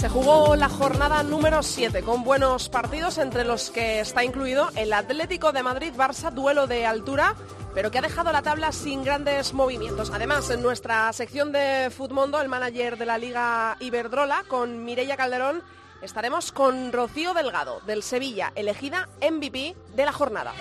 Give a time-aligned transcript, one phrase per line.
[0.00, 4.94] Se jugó la jornada número 7 con buenos partidos entre los que está incluido el
[4.94, 7.36] Atlético de Madrid-Barça, duelo de altura,
[7.74, 10.10] pero que ha dejado la tabla sin grandes movimientos.
[10.10, 15.62] Además, en nuestra sección de Futmundo, el manager de la Liga Iberdrola, con Mireia Calderón,
[16.00, 20.54] estaremos con Rocío Delgado, del Sevilla, elegida MVP de la jornada.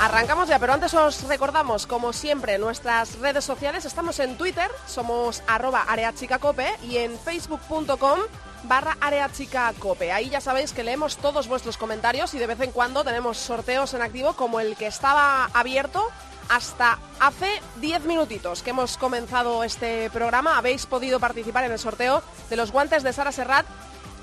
[0.00, 3.84] Arrancamos ya, pero antes os recordamos, como siempre, nuestras redes sociales.
[3.84, 8.18] Estamos en Twitter, somos arroba areachicacope y en facebook.com
[8.62, 10.10] barra areachicacope.
[10.10, 13.92] Ahí ya sabéis que leemos todos vuestros comentarios y de vez en cuando tenemos sorteos
[13.92, 16.02] en activo como el que estaba abierto
[16.48, 20.56] hasta hace 10 minutitos que hemos comenzado este programa.
[20.56, 23.66] Habéis podido participar en el sorteo de los guantes de Sara Serrat.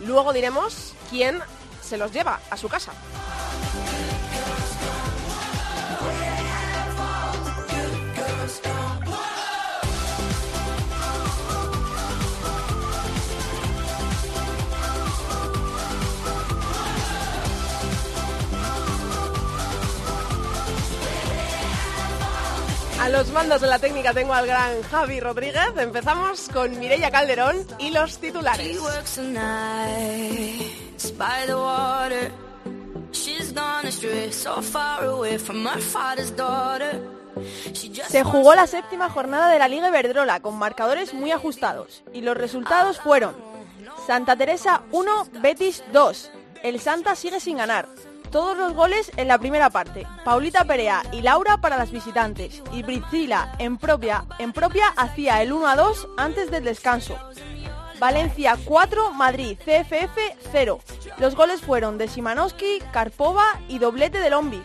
[0.04, 1.40] Luego diremos quién
[1.84, 2.94] se los lleva a su casa.
[23.00, 25.70] A los mandos de la técnica tengo al gran Javi Rodríguez.
[25.78, 28.76] Empezamos con Mireia Calderón y los titulares.
[38.08, 42.36] Se jugó la séptima jornada de la Liga Iberdrola con marcadores muy ajustados y los
[42.36, 43.36] resultados fueron
[44.08, 46.32] Santa Teresa 1, Betis 2.
[46.64, 47.88] El Santa sigue sin ganar.
[48.32, 50.06] Todos los goles en la primera parte.
[50.24, 52.62] Paulita Perea y Laura para las visitantes.
[52.74, 57.18] Y Priscila en propia, en propia hacía el 1 a 2 antes del descanso.
[58.00, 60.18] Valencia 4, Madrid CFF
[60.52, 60.80] 0.
[61.18, 64.64] Los goles fueron de Simanowski, Karpova y doblete de Lombi.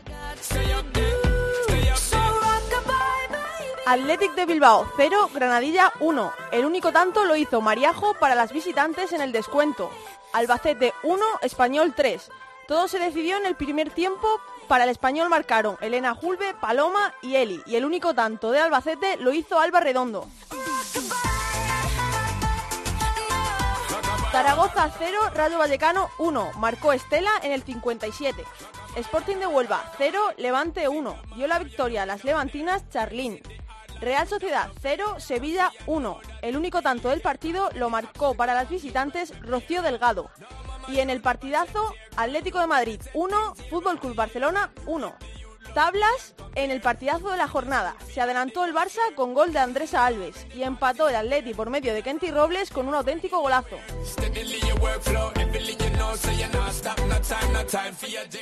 [3.87, 6.33] Athletic de Bilbao 0, Granadilla 1.
[6.53, 9.91] El único tanto lo hizo Mariajo para las visitantes en el descuento.
[10.33, 12.31] Albacete 1, Español 3.
[12.73, 14.41] Todo se decidió en el primer tiempo.
[14.67, 17.63] Para el español marcaron Elena Julve, Paloma y Eli.
[17.67, 20.27] Y el único tanto de Albacete lo hizo Alba Redondo.
[24.31, 26.53] Zaragoza 0, Rayo Vallecano 1.
[26.57, 28.43] Marcó Estela en el 57.
[28.97, 31.17] Sporting de Huelva 0, Levante 1.
[31.37, 33.43] Dio la victoria a las levantinas Charlín.
[34.01, 36.21] Real Sociedad 0, Sevilla 1.
[36.41, 40.31] El único tanto del partido lo marcó para las visitantes Rocío Delgado.
[40.89, 45.15] Y en el partidazo, Atlético de Madrid 1, Fútbol Club Barcelona 1.
[45.75, 47.97] Tablas en el partidazo de la jornada.
[48.13, 51.95] Se adelantó el Barça con gol de Andresa Alves y empató el Atleti por medio
[51.95, 53.79] de Kenty Robles con un auténtico golazo.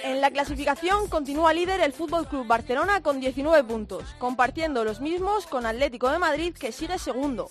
[0.03, 5.47] En la clasificación continúa líder el Fútbol Club Barcelona con 19 puntos, compartiendo los mismos
[5.47, 7.49] con Atlético de Madrid que sigue segundo.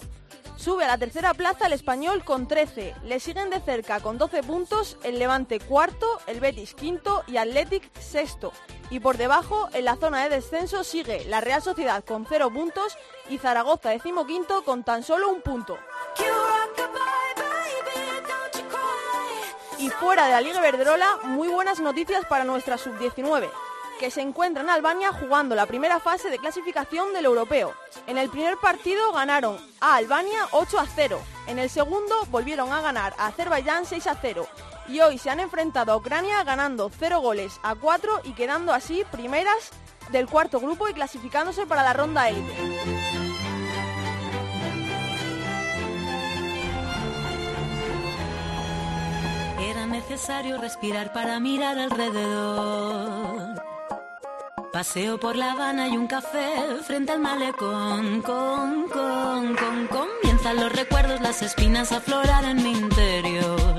[0.58, 2.94] Sube a la tercera plaza el español con 13.
[3.06, 7.90] Le siguen de cerca con 12 puntos el Levante cuarto, el Betis quinto y Athletic
[7.97, 8.52] sexto.
[8.90, 12.98] Y por debajo, en la zona de descenso, sigue la Real Sociedad con 0 puntos
[13.30, 15.78] y Zaragoza decimoquinto con tan solo un punto.
[19.78, 23.50] Y fuera de la Liga Verdrola, muy buenas noticias para nuestra sub-19
[24.00, 27.74] que se encuentra en Albania jugando la primera fase de clasificación del europeo.
[28.08, 31.20] En el primer partido ganaron a Albania 8 a 0.
[31.48, 34.48] En el segundo volvieron a ganar a Azerbaiyán 6 a 0.
[34.90, 39.04] Y hoy se han enfrentado a Ucrania ganando 0 goles a 4 y quedando así
[39.12, 39.70] primeras
[40.12, 42.54] del cuarto grupo y clasificándose para la ronda élite.
[49.62, 53.62] Era necesario respirar para mirar alrededor.
[54.74, 58.22] Paseo por La Habana y un café frente al malecón.
[58.22, 63.78] Con, con, con, comienzan los recuerdos, las espinas a aflorar en mi interior.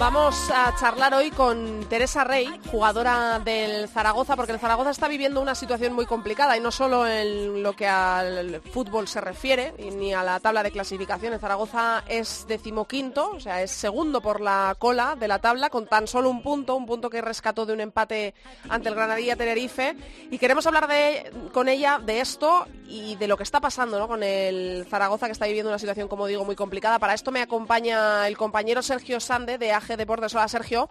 [0.00, 5.42] Vamos a charlar hoy con Teresa Rey, jugadora del Zaragoza, porque el Zaragoza está viviendo
[5.42, 10.14] una situación muy complicada y no solo en lo que al fútbol se refiere, ni
[10.14, 11.34] a la tabla de clasificación.
[11.34, 15.86] El Zaragoza es decimoquinto, o sea, es segundo por la cola de la tabla, con
[15.86, 18.32] tan solo un punto, un punto que rescató de un empate
[18.70, 19.96] ante el Granadilla Tenerife.
[20.30, 24.22] Y queremos hablar de, con ella de esto y de lo que está pasando con
[24.22, 26.98] el Zaragoza, que está viviendo una situación, como digo, muy complicada.
[26.98, 30.34] Para esto me acompaña el compañero Sergio Sande de AG Deportes.
[30.34, 30.90] Hola, Sergio.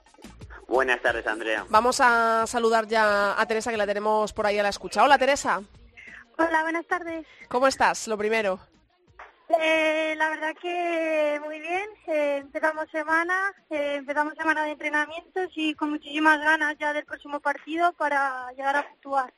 [0.68, 1.66] Buenas tardes, Andrea.
[1.70, 5.04] Vamos a saludar ya a Teresa, que la tenemos por ahí a la escucha.
[5.04, 5.62] Hola, Teresa.
[6.38, 7.26] Hola, buenas tardes.
[7.48, 8.08] ¿Cómo estás?
[8.08, 8.60] Lo primero.
[9.60, 11.90] Eh, la verdad que muy bien.
[12.06, 17.40] Eh, empezamos semana, eh, empezamos semana de entrenamientos y con muchísimas ganas ya del próximo
[17.40, 19.34] partido para llegar a puntuar.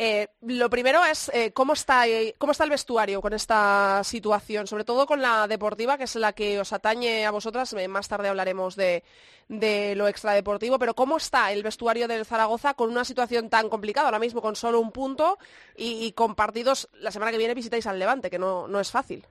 [0.00, 4.68] Eh, lo primero es eh, ¿cómo, está, eh, cómo está el vestuario con esta situación,
[4.68, 7.74] sobre todo con la deportiva, que es la que os atañe a vosotras.
[7.88, 9.02] Más tarde hablaremos de,
[9.48, 14.20] lo extradeportivo, pero ¿cómo está el vestuario del Zaragoza con una situación tan complicada ahora
[14.20, 15.36] mismo, con solo un punto
[15.76, 16.88] y, con partidos?
[16.92, 19.26] La semana que viene visitáis al Levante, que no, no es fácil.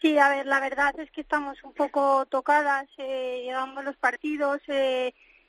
[0.00, 4.60] Sí, a ver, la verdad es que estamos un poco tocadas, llegamos los partidos,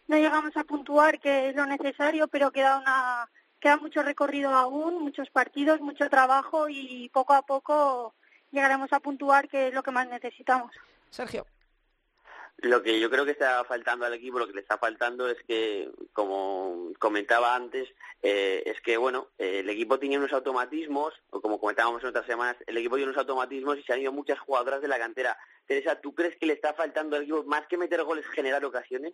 [0.07, 3.29] no llegamos a puntuar, que es lo necesario, pero queda una
[3.61, 8.13] queda mucho recorrido aún, muchos partidos, mucho trabajo y poco a poco
[8.51, 10.73] llegaremos a puntuar, que es lo que más necesitamos.
[11.09, 11.45] Sergio.
[12.57, 15.37] Lo que yo creo que está faltando al equipo, lo que le está faltando es
[15.47, 17.89] que, como comentaba antes,
[18.21, 22.27] eh, es que, bueno, eh, el equipo tenía unos automatismos, o como comentábamos en otras
[22.27, 25.37] semanas, el equipo tiene unos automatismos y se han ido muchas jugadoras de la cantera.
[25.65, 29.13] Teresa, ¿tú crees que le está faltando al equipo más que meter goles, generar ocasiones?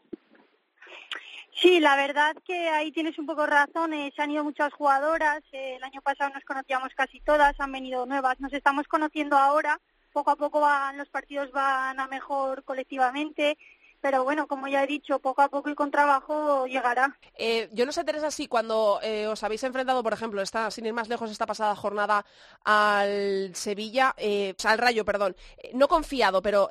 [1.60, 3.92] Sí, la verdad que ahí tienes un poco razón.
[3.94, 5.42] Eh, se han ido muchas jugadoras.
[5.52, 8.40] Eh, el año pasado nos conocíamos casi todas, han venido nuevas.
[8.40, 9.80] Nos estamos conociendo ahora.
[10.14, 13.58] Poco a poco van, los partidos van a mejor colectivamente
[14.02, 17.18] pero bueno, como ya he dicho, poco a poco y con trabajo llegará.
[17.36, 20.86] Eh, yo no sé, Teresa, si cuando eh, os habéis enfrentado, por ejemplo, esta, sin
[20.86, 22.26] ir más lejos, esta pasada jornada
[22.64, 25.36] al Sevilla, eh, al Rayo, perdón,
[25.74, 26.70] no confiado, pero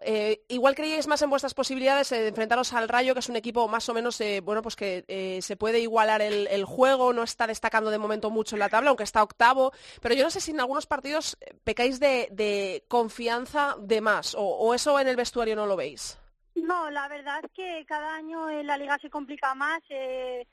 [0.49, 3.89] igual creíais más en vuestras posibilidades de enfrentaros al Rayo, que es un equipo más
[3.89, 8.31] o menos, bueno, pues que se puede igualar el, juego, no está destacando de momento
[8.31, 11.37] mucho en la tabla, aunque está octavo, pero yo no sé si en algunos partidos
[11.65, 16.19] pecáis de, confianza de más, o eso en el vestuario no lo veis.
[16.57, 19.83] No, la verdad es que cada año la liga se complica más.
[19.89, 20.47] Eh,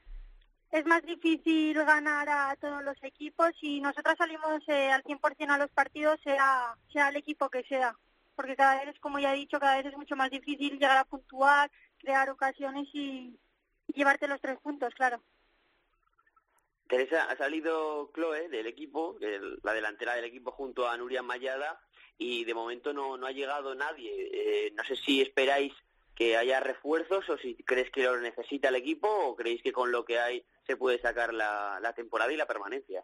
[0.72, 5.58] es más difícil ganar a todos los equipos y nosotras salimos eh, al 100% a
[5.58, 7.96] los partidos, sea, sea el equipo que sea.
[8.36, 11.06] Porque cada vez, como ya he dicho, cada vez es mucho más difícil llegar a
[11.06, 13.38] puntuar, crear ocasiones y,
[13.88, 15.22] llevarte los tres puntos, claro.
[16.88, 19.18] Teresa, ha salido Chloe del equipo,
[19.62, 21.80] la delantera del equipo junto a Nuria Mayada
[22.18, 24.12] y de momento no, no ha llegado nadie.
[24.32, 25.74] Eh, no sé si esperáis
[26.16, 29.92] que haya refuerzos o si crees que lo necesita el equipo o creéis que con
[29.92, 33.04] lo que hay se puede sacar la, temporada y la permanencia.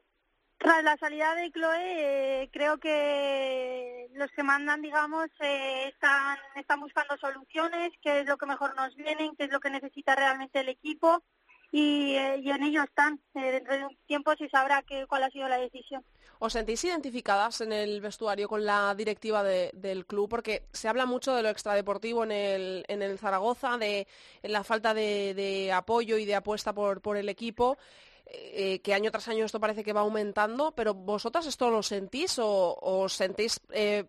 [0.58, 6.82] Tras la salida de Chloe, eh, creo que los que mandan, digamos, eh, están, están
[6.82, 10.60] buscando soluciones, qué es lo que mejor nos viene, qué es lo que necesita realmente
[10.60, 11.24] el equipo
[11.72, 13.20] y, eh, y en ello están.
[13.34, 16.04] dentro de un tiempo se sabrá que, cuál ha sido la decisión.
[16.42, 20.30] ¿Os sentís identificadas en el vestuario con la directiva del club?
[20.30, 24.08] Porque se habla mucho de lo extradeportivo en el, en el Zaragoza, de
[24.44, 27.78] la falta de, apoyo y de apuesta por, el equipo.
[28.26, 32.38] Eh, que año tras año esto parece que va aumentando, pero ¿vosotras esto lo sentís
[32.40, 34.06] o, sentís eh,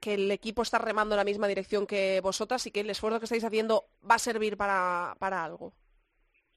[0.00, 3.20] que el equipo está remando en la misma dirección que vosotras y que el esfuerzo
[3.20, 5.72] que estáis haciendo va a servir para algo?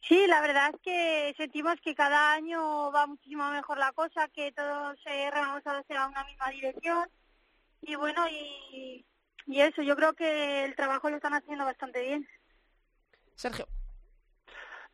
[0.02, 4.52] Sí, la verdad es que sentimos que cada año va muchísimo mejor la cosa, que
[4.52, 7.10] todos eh, remamos hacia una misma dirección.
[7.82, 9.06] Y bueno, y,
[9.48, 12.28] eso, yo creo que el trabajo lo están haciendo bastante bien.
[13.36, 13.68] Sergio.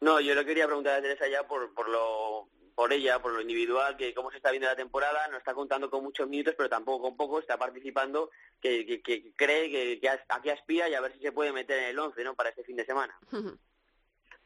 [0.02, 3.42] No, yo le quería preguntar a Teresa ya por, por lo por ella, por lo
[3.42, 6.70] individual, que cómo se está viendo la temporada, no está contando con muchos minutos, pero
[6.70, 11.14] tampoco con pocos, está participando, que, que, cree que, que, aquí aspira y a ver
[11.14, 13.16] si se puede meter en el 11, ¿no?, para este fin de semana.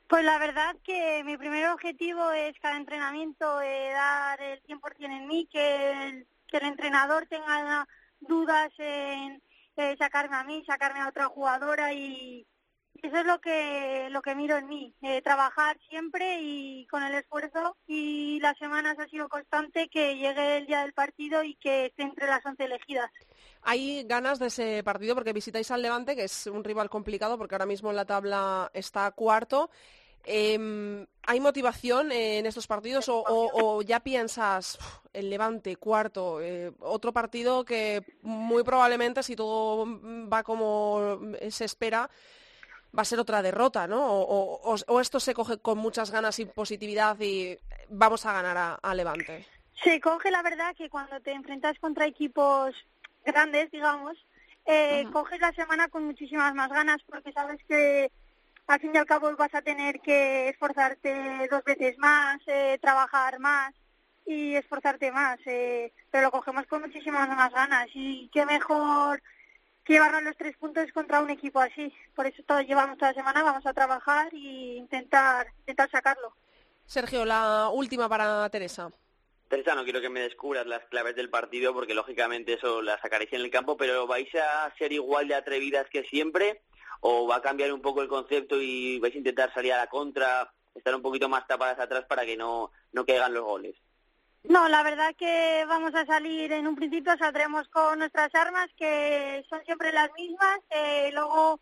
[0.07, 5.27] Pues la verdad que mi primer objetivo es cada entrenamiento eh, dar el 100% en
[5.27, 6.27] mí, que el,
[6.63, 7.85] entrenador tenga
[8.21, 9.41] dudas en
[9.75, 12.47] eh, sacarme a mí, sacarme a otra jugadora y
[13.03, 17.13] eso es lo que lo que miro en mí, eh, trabajar siempre y con el
[17.13, 21.87] esfuerzo y las semanas ha sido constante que llegue el día del partido y que
[21.87, 23.11] esté entre las once elegidas.
[23.69, 27.53] Hay ganas de ese partido porque visitáis al Levante, que es un rival complicado porque
[27.53, 29.69] ahora mismo en la tabla está cuarto.
[30.23, 34.79] Em, ¿Hay motivación en estos partidos o, ya piensas
[35.11, 39.85] el Levante, cuarto, eh, otro partido que muy probablemente, si todo
[40.31, 41.19] va como
[41.49, 42.09] se espera,
[42.97, 43.99] va a ser otra derrota, ¿no?
[44.07, 47.57] O, esto se coge con muchas ganas y positividad y
[47.89, 49.45] vamos a ganar a, Levante.
[49.83, 52.73] Se coge la verdad que cuando te enfrentas contra equipos
[53.27, 54.17] grandes, digamos,
[54.65, 58.11] eh, coges la semana con muchísimas más ganas porque sabes que
[58.67, 63.39] al fin y al cabo vas a tener que esforzarte dos veces más, eh, trabajar
[63.39, 63.73] más
[64.25, 69.21] y esforzarte más, eh, pero lo cogemos con muchísimas más ganas y qué mejor
[69.87, 71.93] llevarnos los tres puntos contra un equipo así.
[72.13, 76.33] Por eso todo llevamos toda la semana, vamos a trabajar e intentar, intentar sacarlo.
[76.85, 78.91] Sergio, la última para Teresa.
[79.47, 83.31] Teresa, no quiero que me descubras las claves del partido porque lógicamente eso las sacaréis
[83.33, 86.61] en el campo, pero ¿vais a ser igual de atrevidas que siempre
[87.01, 89.87] o va a cambiar un poco el concepto y vais a intentar salir a la
[89.87, 93.75] contra, estar un poquito más tapadas atrás para que no, no caigan los goles?
[94.43, 99.45] No, la verdad que vamos a salir en un principio, saldremos con nuestras armas que
[99.49, 100.59] son siempre las mismas.
[100.69, 101.59] Eh, luego,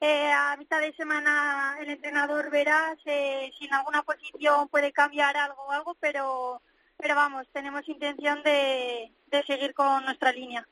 [0.00, 5.62] eh, a mitad de semana, el entrenador verá si en alguna posición puede cambiar algo
[5.62, 6.62] o algo, pero,
[7.02, 10.66] pero vamos, tenemos intención de, de seguir con nuestra línea.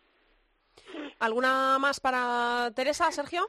[1.18, 3.48] ¿Alguna más para Teresa, Sergio?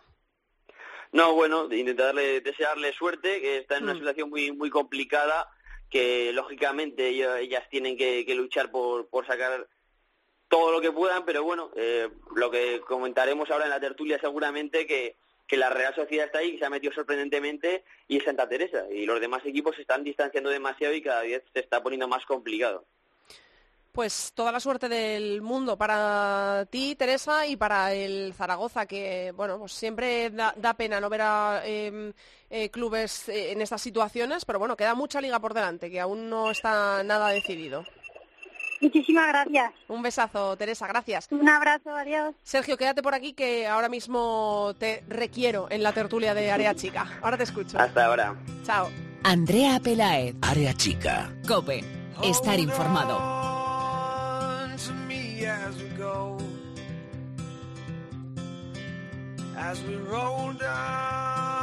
[1.11, 3.97] No, bueno, intentarle desearle suerte, que está en una mm.
[3.97, 5.47] situación muy muy complicada
[5.91, 9.67] que lógicamente ellas, tienen que, luchar por, por sacar
[10.47, 14.87] todo lo que puedan, pero bueno, eh, lo que comentaremos ahora en la tertulia seguramente
[14.87, 15.17] que,
[15.51, 18.85] que la Real Sociedad está ahí, que se ha metido sorprendentemente, y es Santa Teresa.
[18.89, 22.25] Y los demás equipos se están distanciando demasiado y cada vez se está poniendo más
[22.25, 22.85] complicado.
[23.91, 29.59] Pues toda la suerte del mundo para ti, Teresa, y para el Zaragoza, que bueno,
[29.59, 32.13] pues siempre da, pena no ver a em,
[32.49, 36.29] eh, clubes eh, en estas situaciones, pero bueno, queda mucha liga por delante, que aún
[36.29, 37.83] no está nada decidido.
[38.81, 39.71] Muchísimas gracias.
[39.87, 41.27] Un besazo, Teresa, gracias.
[41.31, 42.35] Un abrazo, adiós.
[42.43, 47.07] Sergio, quédate por aquí que ahora mismo te requiero en la tertulia de Área Chica.
[47.21, 47.79] Ahora te escucho.
[47.79, 48.35] Hasta ahora.
[48.65, 48.89] Chao.
[49.23, 50.35] Andrea Pelaez.
[50.41, 51.31] Área Chica.
[51.47, 51.83] Cope.
[52.23, 53.41] Estar informado.
[59.71, 61.61] as we roll down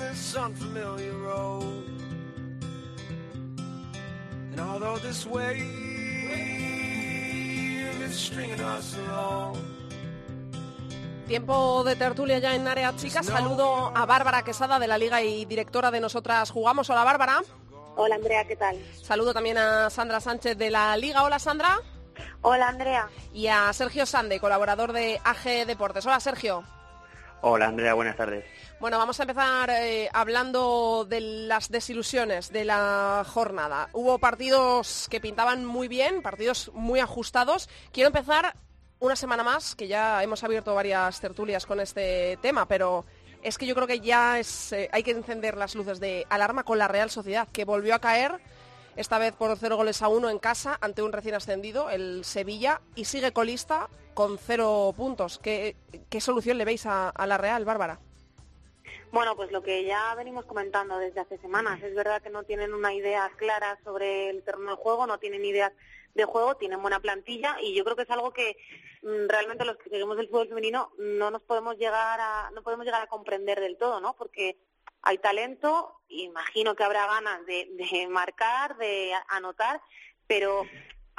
[0.00, 1.84] this unfamiliar road.
[4.50, 5.89] And although this wave
[11.28, 13.22] Tiempo de tertulia ya en área chica.
[13.22, 16.90] Saludo a Bárbara Quesada de la Liga y directora de Nosotras Jugamos.
[16.90, 17.40] Hola Bárbara.
[17.96, 18.76] Hola Andrea, ¿qué tal?
[19.00, 21.22] Saludo también a Sandra Sánchez de la Liga.
[21.22, 21.78] Hola Sandra.
[22.42, 23.08] Hola Andrea.
[23.32, 26.04] Y a Sergio Sande, colaborador de AG Deportes.
[26.04, 26.64] Hola Sergio.
[27.42, 28.44] Hola Andrea, buenas tardes.
[28.80, 33.88] Bueno, vamos a empezar eh, hablando de las desilusiones de la jornada.
[33.94, 37.70] Hubo partidos que pintaban muy bien, partidos muy ajustados.
[37.92, 38.54] Quiero empezar
[38.98, 43.06] una semana más, que ya hemos abierto varias tertulias con este tema, pero
[43.42, 46.76] es que yo creo que ya eh, hay que encender las luces de alarma con
[46.76, 48.32] la Real Sociedad, que volvió a caer
[48.96, 52.82] esta vez por cero goles a uno en casa ante un recién ascendido, el Sevilla,
[52.94, 55.38] y sigue colista con cero puntos.
[55.38, 55.76] ¿Qué,
[56.20, 58.00] solución le veis a, la Real, Bárbara?
[59.12, 61.82] Bueno, pues lo que ya venimos comentando desde hace semanas.
[61.82, 65.44] Es verdad que no tienen una idea clara sobre el terreno de juego, no tienen
[65.44, 65.72] ideas
[66.14, 68.56] de juego, tienen buena plantilla y yo creo que es algo que
[69.02, 72.84] mm, realmente los que seguimos del fútbol femenino no nos podemos llegar a no podemos
[72.84, 74.14] llegar a comprender del todo, ¿no?
[74.16, 74.56] Porque
[75.02, 79.80] hay talento, imagino que habrá ganas de, de marcar, de anotar,
[80.26, 80.64] pero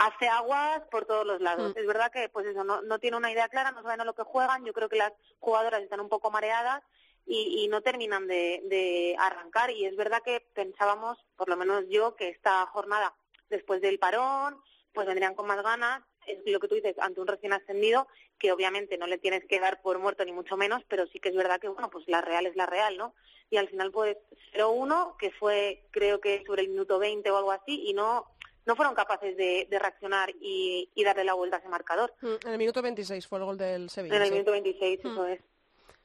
[0.02, 1.74] hace aguas por todos los lados.
[1.76, 1.80] Mm.
[1.80, 4.16] Es verdad que pues eso no, no tiene una idea clara, no saben a lo
[4.16, 4.66] que juegan.
[4.66, 6.82] Yo creo que las jugadoras están un poco mareadas
[7.26, 9.70] y, y no terminan de, de, arrancar.
[9.70, 13.14] Y es verdad que pensábamos, por lo menos yo, que esta jornada
[13.50, 14.58] después del parón,
[14.94, 16.02] pues vendrían con más ganas.
[16.26, 18.08] Es lo que tú dices, ante un recién ascendido,
[18.40, 21.30] que obviamente no le tienes que dar por muerto ni mucho menos, pero sí que
[21.30, 23.14] es verdad que, bueno, pues la Real es la Real, ¿no?
[23.50, 24.18] Y al final, pues
[24.54, 28.28] 0-1, que fue creo que sobre el minuto 20 o algo así, y no
[28.66, 32.14] no fueron capaces de, reaccionar y, darle la vuelta a ese marcador.
[32.22, 34.16] Mm, en el minuto 26 fue el gol del Sevilla.
[34.18, 35.08] En el minuto 26, mm.
[35.08, 35.42] eso es.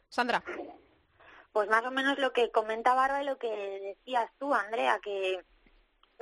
[0.09, 0.43] Sandra.
[1.53, 3.49] Pues más o menos lo que comenta Barba y lo que
[3.97, 5.41] decías tú, Andrea, que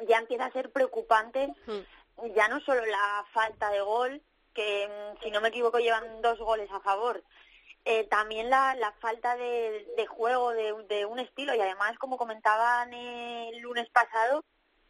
[0.09, 2.27] ya empieza a ser preocupante mm.
[2.35, 4.23] ya no solo la falta de gol,
[4.53, 4.89] que
[5.23, 7.23] si no me equivoco llevan dos goles a favor,
[7.85, 12.17] eh, también la, la falta de, de juego de, de, un estilo y además, como
[12.17, 14.45] comentaban el lunes pasado,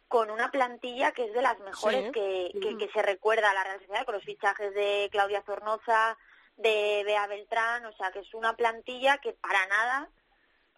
[0.07, 3.79] con una plantilla que es de las mejores que, que, se recuerda a la Real
[3.79, 6.17] Sociedad, con los fichajes de Claudia Zornoza,
[6.57, 10.09] de Bea Beltrán, o sea, que es una plantilla que para nada,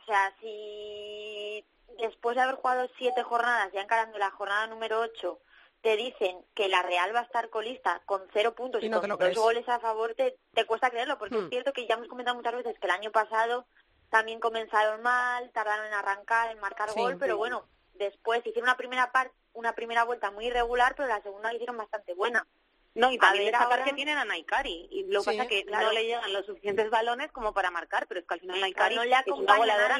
[0.01, 1.65] o sea, si
[1.99, 5.39] después de haber jugado siete jornadas, ya encarando la jornada número ocho,
[5.81, 9.37] te dicen que la Real va a estar colista con cero puntos y, con tres
[9.37, 11.49] goles a favor, te, te cuesta creerlo, porque es hmm.
[11.49, 13.67] cierto que ya hemos comentado muchas veces que el año pasado
[14.09, 17.67] también comenzaron mal, tardaron en arrancar, en marcar gol, pero bueno,
[17.97, 21.77] después hicieron una primera parte, una primera vuelta muy irregular, pero la segunda la hicieron
[21.77, 22.45] bastante buena.
[22.95, 24.87] No, y también destacar que tienen a Naikari.
[24.89, 28.07] Y lo que pasa es que no le llegan los suficientes balones como para marcar,
[28.07, 29.99] pero es que al final Naikari no le es una voladora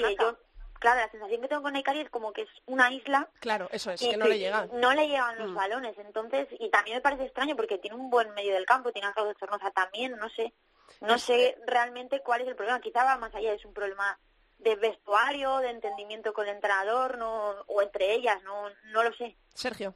[0.79, 3.29] claro, la sensación que tengo con Naikari es como que es una isla.
[3.39, 4.69] Claro, eso es, que, no le llegan.
[4.73, 5.55] No le llegan los mm.
[5.55, 9.07] balones, entonces, y también me parece extraño porque tiene un buen medio del campo, tiene
[9.07, 10.53] a Claudio Sornosa también, no sé.
[11.01, 14.17] No sé realmente cuál es el problema, quizá va más allá, es un problema
[14.59, 19.35] de vestuario, de entendimiento con el entrenador, no, o entre ellas, no, no lo sé.
[19.53, 19.93] Sergio.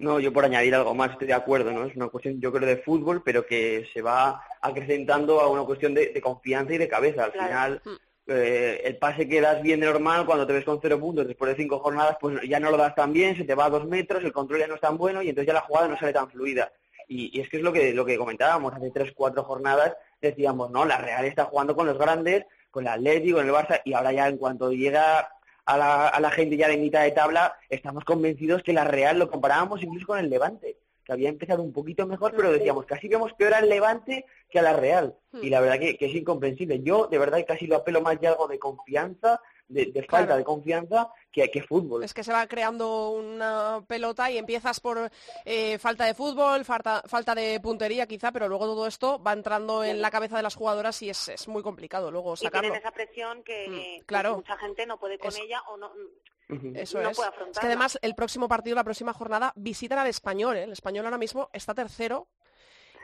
[0.00, 1.84] No, yo por añadir algo más estoy de acuerdo, ¿no?
[1.84, 5.92] Es una cuestión, yo creo, de fútbol, pero que se va acrecentando a una cuestión
[5.92, 7.24] de, confianza y de cabeza.
[7.24, 7.90] Al final, mm.
[8.28, 11.50] eh, el pase que das bien de normal, cuando te ves con cero puntos después
[11.50, 13.86] de cinco jornadas, pues ya no lo das tan bien, se te va a dos
[13.86, 16.14] metros, el control ya no es tan bueno y entonces ya la jugada no sale
[16.14, 16.72] tan fluida.
[17.06, 20.70] Y, y es que es lo que, lo que comentábamos hace tres, cuatro jornadas, decíamos,
[20.70, 23.92] no, la Real está jugando con los grandes, con el Atlético, con el Barça, y
[23.92, 25.28] ahora ya en cuanto llega
[25.66, 29.18] a la, a la gente ya de mitad de tabla, estamos convencidos que la Real
[29.18, 33.08] lo comparábamos incluso con el Levante, que había empezado un poquito mejor, pero decíamos, casi
[33.08, 35.14] vemos peor al Levante que a la Real.
[35.42, 36.82] Y la verdad que, que es incomprensible.
[36.82, 41.08] Yo, de verdad, casi lo apelo más ya algo de confianza de, falta de confianza
[41.30, 42.02] que, que fútbol.
[42.02, 45.10] Es que se va creando una pelota y empiezas por
[45.44, 49.84] eh, falta de fútbol, falta, falta de puntería quizá, pero luego todo esto va entrando
[49.84, 52.68] en la cabeza de las jugadoras y es, es muy complicado luego sacarlo.
[52.68, 55.92] Y tienen esa presión que, mm, mucha gente no puede con ella o no...
[56.74, 57.16] Eso es.
[57.16, 60.56] es que además el próximo partido, la próxima jornada, visitan al español.
[60.56, 60.64] ¿eh?
[60.64, 62.26] El español ahora mismo está tercero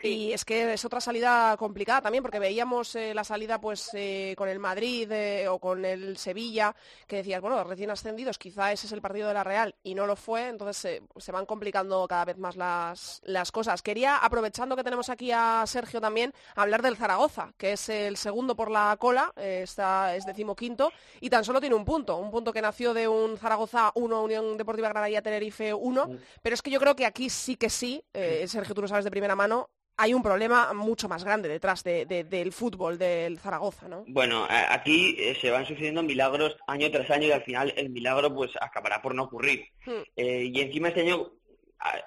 [0.02, 4.34] y es que es otra salida complicada también, porque veíamos eh, la salida pues eh,
[4.36, 6.74] con el Madrid eh, o con el Sevilla,
[7.06, 10.06] que decías, bueno, recién ascendidos, quizá ese es el partido de la Real, y no
[10.06, 13.82] lo fue, entonces se van complicando cada vez más las, las cosas.
[13.82, 18.54] Quería, aprovechando que tenemos aquí a Sergio también, hablar del Zaragoza, que es el segundo
[18.54, 22.62] por la cola, está, es decimoquinto, y tan solo tiene un punto, un punto que
[22.62, 26.10] nació de un Zaragoza 1, Unión Deportiva Granadilla Tenerife 1,
[26.42, 28.04] pero es que yo creo que aquí sí que sí,
[28.46, 32.52] Sergio, tú lo sabes de primera mano, hay un problema mucho más grande detrás del
[32.52, 34.04] fútbol del Zaragoza, ¿no?
[34.08, 38.34] Bueno, aquí eh, se van sucediendo milagros año tras año y al final el milagro
[38.34, 39.66] pues acabará por no ocurrir.
[39.84, 40.02] Hmm.
[40.16, 41.30] Eh, y encima este año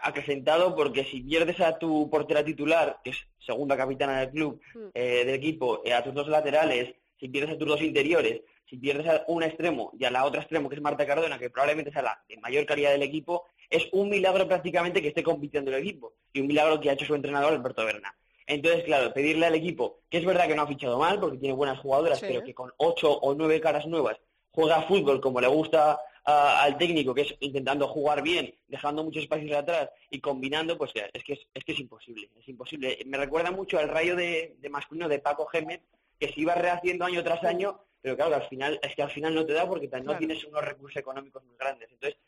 [0.01, 4.89] acrecentado porque si pierdes a tu portera titular, que es segunda capitana del club, hmm.
[4.93, 9.07] eh, del equipo, a tus dos laterales, si pierdes a tus dos interiores, si pierdes
[9.07, 12.03] a un extremo y a la otra extremo, que es Marta Cardona, que probablemente sea
[12.03, 16.13] la de mayor calidad del equipo, es un milagro prácticamente que esté compitiendo el equipo
[16.33, 18.15] y un milagro que ha hecho su entrenador Alberto Berna.
[18.47, 21.53] Entonces, claro, pedirle al equipo, que es verdad que no ha fichado mal porque tiene
[21.53, 24.17] buenas jugadoras, pero que con ocho o nueve caras nuevas
[24.51, 29.55] juega fútbol como le gusta al técnico, que es intentando jugar bien, dejando muchos espacios
[29.55, 32.97] atrás y combinando, pues es que es, que es imposible, es imposible.
[33.05, 35.81] Me recuerda mucho al rayo de, masculino de Paco Gémez,
[36.19, 39.33] que se iba rehaciendo año tras año, pero claro, al final, es que al final
[39.33, 41.89] no te da porque no tienes unos recursos económicos muy grandes.
[41.91, 42.19] Entonces,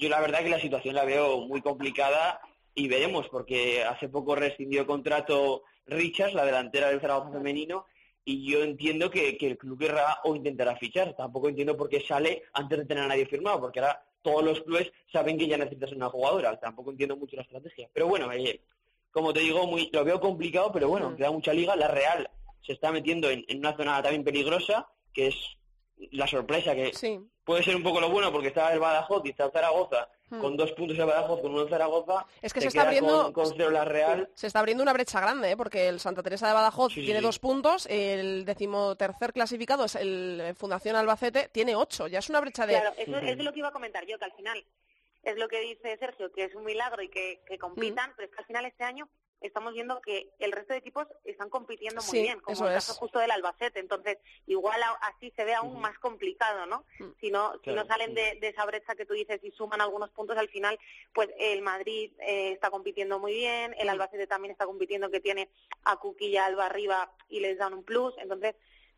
[0.00, 2.40] yo la verdad que la situación la veo muy complicada
[2.74, 7.84] y veremos, porque hace poco rescindió contrato Richards, la delantera del Zaragoza femenino,
[8.24, 11.14] y yo entiendo que, el club querrá o intentará fichar.
[11.14, 14.60] Tampoco entiendo por qué sale antes de tener a nadie firmado, porque ahora todos los
[14.62, 16.58] clubes saben que ya necesitas una jugadora.
[16.58, 17.90] Tampoco entiendo mucho la estrategia.
[17.92, 18.60] Pero bueno, eh,
[19.10, 21.76] como te digo, muy, lo veo complicado, pero bueno, queda mucha liga.
[21.76, 22.30] La Real
[22.62, 25.36] se está metiendo en, en, una zona también peligrosa, que es
[26.12, 26.92] la sorpresa que
[27.50, 30.38] puede ser un poco lo bueno porque está el Badajoz y está el Zaragoza hmm.
[30.38, 33.72] con dos puntos el Badajoz con uno el Zaragoza es que se está abriendo con,
[33.72, 35.56] la Real se está abriendo una brecha grande ¿eh?
[35.56, 40.94] porque el Santa Teresa de Badajoz tiene dos puntos el decimotercer clasificado es el Fundación
[40.94, 43.72] Albacete tiene ocho ya es una brecha de claro eso es lo que iba a
[43.72, 44.64] comentar yo que al final
[45.24, 48.12] es lo que dice Sergio que es un milagro y que, compitan hmm.
[48.14, 49.08] pero es que al final este año
[49.40, 53.18] estamos viendo que el resto de equipos están compitiendo muy bien, como el caso justo
[53.18, 53.80] del Albacete.
[53.80, 56.84] Entonces, igual así se ve aún más complicado, ¿no?
[56.98, 57.10] Mm.
[57.20, 60.36] Si no, si no salen de, esa brecha que tú dices y suman algunos puntos,
[60.36, 60.78] al final,
[61.12, 63.90] pues el Madrid eh, está compitiendo muy bien, el mm.
[63.90, 65.48] Albacete también está compitiendo, que tiene
[65.84, 68.14] a Cuquilla Alba arriba y les dan un plus.
[68.18, 68.54] Entonces,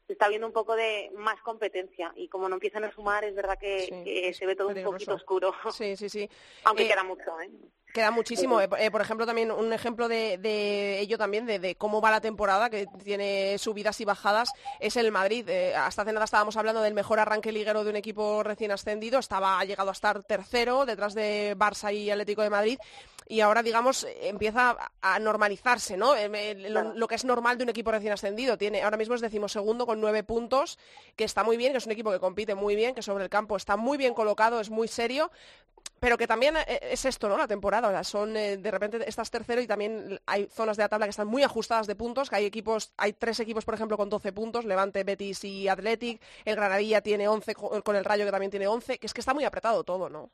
[0.06, 3.34] se está viendo un poco de más competencia y como no empiezan a sumar es
[3.34, 5.54] verdad que, se ve todo un poquito oscuro.
[5.70, 6.28] Sí, sí, sí.
[6.64, 7.50] Aunque eh, queda mucho, ¿eh?
[7.92, 8.60] Queda muchísimo.
[8.60, 12.70] Eh, eh, por ejemplo, también un ejemplo de, ello también, de, cómo va la temporada,
[12.70, 14.50] que tiene subidas y bajadas,
[14.80, 15.46] es el Madrid.
[15.48, 19.18] Eh, hasta hace nada estábamos hablando del mejor arranque liguero de un equipo recién ascendido.
[19.18, 22.78] Estaba ha llegado a estar tercero, detrás de Barça y Atlético de Madrid.
[23.28, 26.14] Y ahora, digamos, empieza a normalizarse, ¿no?
[26.94, 28.58] Lo, que es normal de un equipo recién ascendido.
[28.58, 30.78] Tiene, ahora mismo es decimosegundo con nueve puntos,
[31.14, 33.30] que está muy bien, que es un equipo que compite muy bien, que sobre el
[33.30, 35.30] campo está muy bien colocado, es muy serio,
[36.00, 37.36] pero que también es esto, ¿no?
[37.36, 41.06] La temporada, son eh, de repente estás tercero y también hay zonas de la tabla
[41.06, 44.08] que están muy ajustadas de puntos, que hay equipos, hay tres equipos, por ejemplo, con
[44.08, 48.50] 12 puntos, Levante, Betis y Athletic, el Granadilla tiene 11 con el Rayo que también
[48.50, 50.30] tiene 11, que es que está muy apretado todo, ¿no?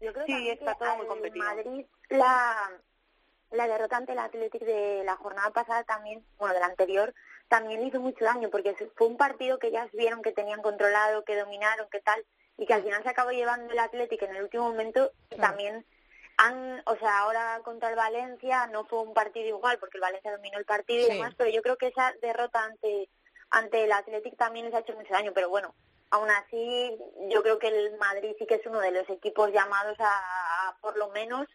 [0.00, 1.44] Yo creo sí, que está todo muy competido.
[1.44, 2.70] Madrid, la,
[3.50, 7.14] la derrota ante el Athletic de la jornada pasada también, bueno, de la anterior,
[7.48, 11.36] también hizo mucho daño, porque fue un partido que ya vieron que tenían controlado, que
[11.36, 12.24] dominaron, que tal,
[12.56, 15.84] y que al final se acabó llevando el Atlético en el último momento también
[16.36, 20.32] han, o sea, ahora contra el Valencia no fue un partido igual porque el Valencia
[20.32, 23.08] dominó el partido y demás, pero yo creo que esa derrota ante
[23.50, 25.74] ante el Atlético también les ha hecho mucho daño, pero bueno,
[26.10, 26.98] aún así
[27.30, 30.96] yo creo que el Madrid sí que es uno de los equipos llamados a, por
[30.96, 31.46] lo menos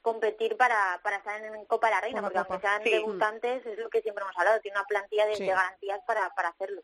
[0.00, 3.90] competir para, para estar en Copa de la Reina, porque aunque sean debutantes, es lo
[3.90, 6.82] que siempre hemos hablado, tiene una plantilla de, garantías para, para hacerlo.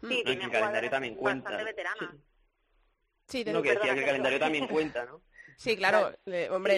[0.00, 1.58] Sí, tiene el calendario también cuenta.
[3.28, 5.20] Sí, no, que decía que el calendario también cuenta, ¿no?
[5.56, 6.12] Sí, claro,
[6.50, 6.76] hombre,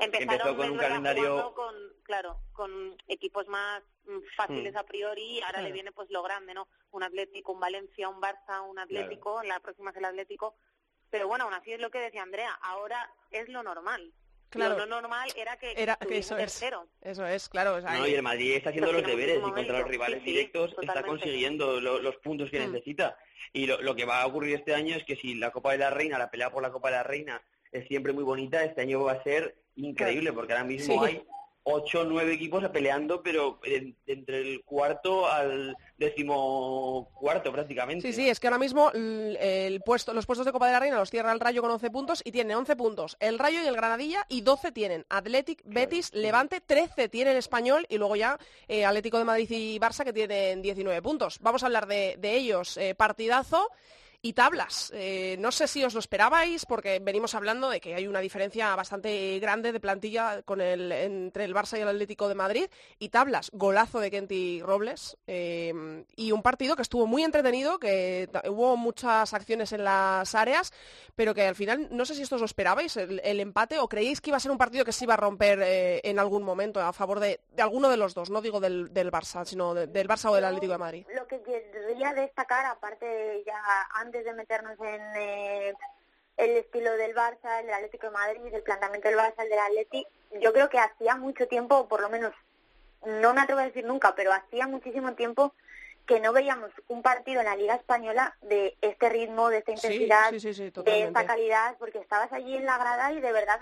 [0.00, 4.78] empezó con un calendario con, claro, con equipos más mm, fáciles mm.
[4.78, 6.68] a priori y ahora le viene pues lo grande, ¿no?
[6.92, 10.54] Un Atlético, un Valencia, un Barça, un Atlético, en la próxima es el Atlético,
[11.10, 14.12] pero bueno, aún así es lo que decía Andrea, ahora es lo normal.
[14.48, 14.76] Claro.
[14.76, 16.88] Lo no normal era que, era, que eso tercero.
[17.00, 17.80] Es, eso es, claro.
[17.80, 21.80] no, y el Madrid está haciendo los deberes y contra los rivales directos está consiguiendo
[21.80, 22.72] los puntos que mm.
[22.72, 23.16] necesita.
[23.52, 25.78] Y lo, lo, que va a ocurrir este año es que si la Copa de
[25.78, 28.82] la Reina, la pelea por la Copa de la Reina es siempre muy bonita, este
[28.82, 31.22] año va a ser increíble porque ahora mismo hay
[31.62, 33.60] ocho o nueve equipos peleando, pero
[34.06, 38.06] entre el cuarto al décimo cuarto prácticamente.
[38.06, 40.98] Sí, sí, es que ahora mismo el, puesto, los puestos de Copa de la Reina
[40.98, 43.76] los cierra el Rayo con 11 puntos y tiene 11 puntos el Rayo y el
[43.76, 48.84] Granadilla y 12 tienen Athletic, Betis, Levante, 13 tiene el Español y luego ya eh,
[48.84, 51.38] Atlético de Madrid y Barça que tienen 19 puntos.
[51.40, 52.76] Vamos a hablar de, de ellos.
[52.78, 53.68] Eh, partidazo
[54.22, 54.92] y tablas.
[54.94, 58.74] Eh, no sé si os lo esperabais, porque venimos hablando de que hay una diferencia
[58.76, 62.66] bastante grande de plantilla con el, entre el Barça y el Atlético de Madrid.
[62.98, 65.16] Y tablas, golazo de Kenty Robles.
[65.26, 70.72] Eh, y un partido que estuvo muy entretenido, que hubo muchas acciones en las áreas,
[71.16, 74.20] pero que al final, no sé si esto os lo esperabais, el, empate, o creéis
[74.20, 76.80] que iba a ser un partido que se iba a romper eh, en algún momento
[76.80, 80.34] a favor de, alguno de los dos, no digo del, Barça, sino del Barça o
[80.34, 81.06] del Atlético de Madrid.
[82.00, 83.60] Querría destacar, aparte ya
[83.92, 85.74] antes de meternos en eh,
[86.38, 89.58] el estilo del Barça, el del Atlético de Madrid, el planteamiento del Barça, el del
[89.58, 90.06] Atleti,
[90.40, 92.32] yo creo que hacía mucho tiempo, por lo menos,
[93.04, 95.52] no me atrevo a decir nunca, pero hacía muchísimo tiempo
[96.06, 100.32] que no veíamos un partido en la Liga Española de este ritmo, de esta intensidad,
[100.32, 103.60] de esta calidad, porque estabas allí en la grada y de verdad,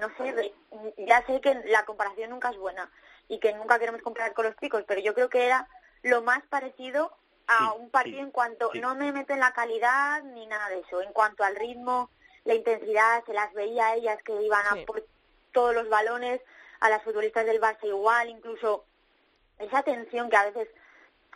[0.00, 0.52] no sé,
[0.98, 2.90] ya sé que la comparación nunca es buena
[3.28, 5.68] y que nunca queremos comparar con los chicos, pero yo creo que era
[6.02, 10.46] lo más parecido a un partido en cuanto, no me meto en la calidad ni
[10.46, 12.10] nada de eso, en cuanto al ritmo,
[12.44, 15.04] la intensidad, se las veía a ellas que iban a por
[15.52, 16.40] todos los balones,
[16.80, 18.84] a las futbolistas del Barça igual, incluso
[19.58, 20.68] esa tensión que a veces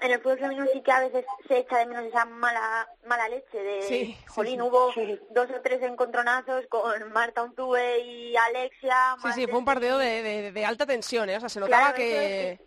[0.00, 3.28] en el fútbol femenino sí que a veces se echa de menos esa mala mala
[3.28, 4.92] leche de Jolín, hubo
[5.30, 9.16] dos o tres encontronazos con Marta Untube y Alexia.
[9.22, 11.36] Sí, sí, fue un partido de, de, alta tensión, ¿eh?
[11.36, 12.58] o sea, se notaba que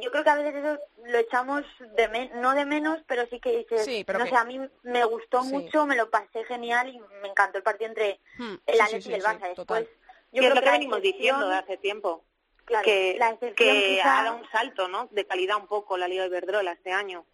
[0.00, 1.62] yo creo que a veces eso lo echamos
[1.96, 5.86] de no de menos, pero sí que dices, no sé, a mí me gustó mucho,
[5.86, 8.54] me lo pasé genial y me encantó el partido entre hmm.
[8.66, 9.54] el Atleti y el Barça.
[9.54, 9.88] Después,
[10.32, 12.24] yo creo que, venimos diciendo de hace tiempo.
[12.66, 13.18] que,
[13.56, 15.08] que ha dado un salto, ¿no?
[15.10, 17.26] De calidad un poco la Liga de Iberdrola este año.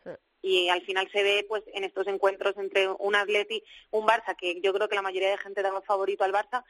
[0.42, 4.60] Y al final se ve, pues, en estos encuentros entre un Atleti, un Barça, que
[4.60, 6.64] yo creo que la mayoría de gente daba favorito al Barça,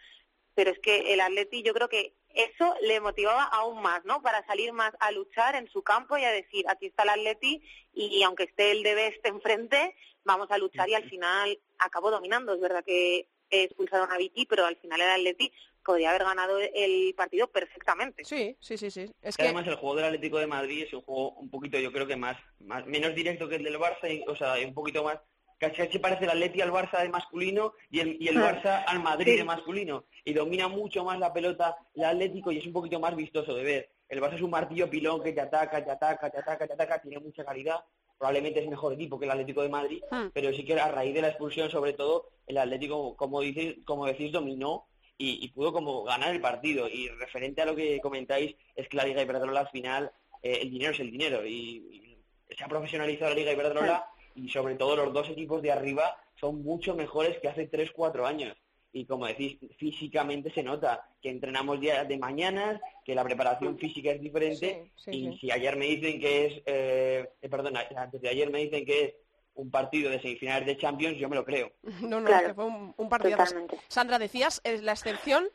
[0.55, 4.23] pero es que el Atleti yo creo que eso le motivaba aún más, ¿no?
[4.23, 7.63] Para salir más a luchar en su campo y a decir, aquí está el Atleti
[7.93, 12.55] y aunque esté el de Best enfrente, vamos a luchar y al final acabó dominando.
[12.55, 15.53] Es verdad que expulsaron a Vicky, pero al final el Atleti
[15.85, 18.25] podría haber ganado el partido perfectamente.
[18.25, 19.11] Sí, sí, sí, sí.
[19.23, 19.43] Es que...
[19.43, 22.17] Además el juego del Atlético de Madrid es un juego un poquito, yo creo que
[22.17, 25.19] más, más menos directo que el del Barça, y, o sea, un poquito más
[25.61, 29.37] casi parece el Atleti al Barça de masculino y el, y el Barça al Madrid
[29.37, 30.05] de masculino.
[30.25, 33.63] Y domina mucho más la pelota el Atlético y es un poquito más vistoso de
[33.63, 33.91] ver.
[34.09, 37.03] El Barça es un martillo pilón que te ataca, te ataca, te ataca, te ataca,
[37.03, 37.85] tiene mucha calidad.
[38.19, 40.29] Probablemente es mejor equipo que el Atlético de Madrid, hmm.
[40.33, 44.07] pero sí que a raíz de la expulsión, sobre todo, el Atlético, como, dices, como
[44.07, 46.89] decís, dominó y, pudo como ganar el partido.
[46.89, 50.11] Y referente a lo que comentáis, es que la Liga Iberdrola al final,
[50.43, 51.47] eh, el dinero es el dinero.
[51.47, 52.17] Y,
[52.49, 54.07] se ha profesionalizado la Liga Iberdrola
[54.43, 58.57] y sobre todo los dos equipos de arriba son mucho mejores que hace 3-4 años.
[58.93, 64.11] Y como decís, físicamente se nota que entrenamos días de mañanas, que la preparación física
[64.11, 64.91] es diferente.
[65.07, 68.85] y si ayer me dicen que es, eh, eh, perdón, antes de ayer me dicen
[68.85, 69.15] que es
[69.55, 71.71] un partido de semifinales de Champions, yo me lo creo.
[72.01, 73.39] No, no, que fue un, partido.
[73.87, 75.49] Sandra, decías, es la excepción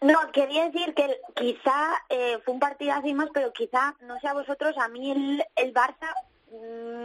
[0.00, 4.28] No, quería decir que quizá eh, fue un partido así más, pero quizá, no sé
[4.28, 6.33] a vosotros, a mí el, el Barça mm,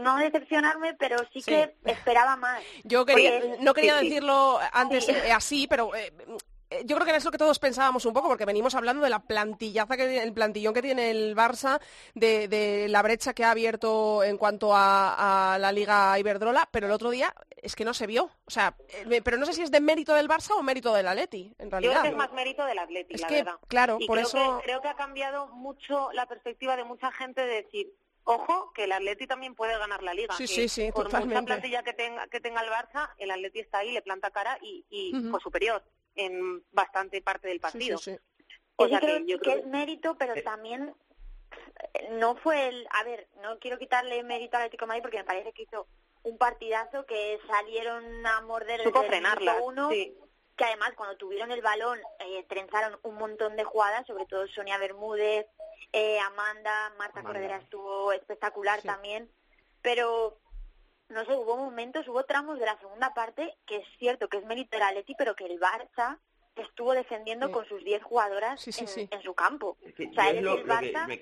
[0.03, 2.61] no decepcionarme, pero sí, que esperaba más.
[2.83, 6.13] Yo quería, no quería decirlo antes eh, así, pero eh,
[6.71, 9.09] eh, yo creo que es lo que todos pensábamos un poco, porque venimos hablando de
[9.09, 11.81] la plantillaza, que, el plantillón que tiene el Barça,
[12.13, 17.09] de, la brecha que ha abierto en cuanto a, la Liga Iberdrola, pero el otro
[17.09, 18.29] día es que no se vio.
[18.45, 21.07] O sea, eh, pero no sé si es de mérito del Barça o mérito del
[21.07, 21.93] Atleti, en realidad.
[21.93, 23.55] Yo creo que es más mérito del Atleti, es la que, verdad.
[23.67, 24.57] Claro, por creo eso...
[24.59, 27.91] Que, creo que ha cambiado mucho la perspectiva de mucha gente de decir,
[28.29, 30.35] ojo, que el Atleti también puede ganar la Liga.
[30.35, 33.79] Sí, sí, sí, por mucha plantilla que tenga, que tenga el Barça, el Atleti está
[33.79, 35.11] ahí, le planta cara y, y
[35.41, 35.83] superior
[36.15, 37.97] en bastante parte del partido.
[38.75, 40.41] O sea que, yo creo que es mérito, pero eh.
[40.41, 40.93] también
[41.93, 42.87] eh, no fue el...
[42.91, 45.87] A ver, no quiero quitarle mérito al Atlético de Madrid porque me parece que hizo
[46.23, 51.99] un partidazo que salieron a morder el frenarla, uno, que además cuando tuvieron el balón
[52.19, 55.47] eh, trenzaron un montón de jugadas, sobre todo Sonia Bermúdez,
[55.93, 59.29] eh, Amanda, Marta Corredera estuvo espectacular también,
[59.81, 60.37] pero
[61.09, 64.45] no sé, hubo momentos, hubo tramos de la segunda parte que es cierto que es
[64.45, 66.19] mérito del Atleti, pero que el Barça
[66.55, 69.77] estuvo defendiendo con sus 10 jugadoras en, su campo.
[69.81, 71.21] o sea, el Barça...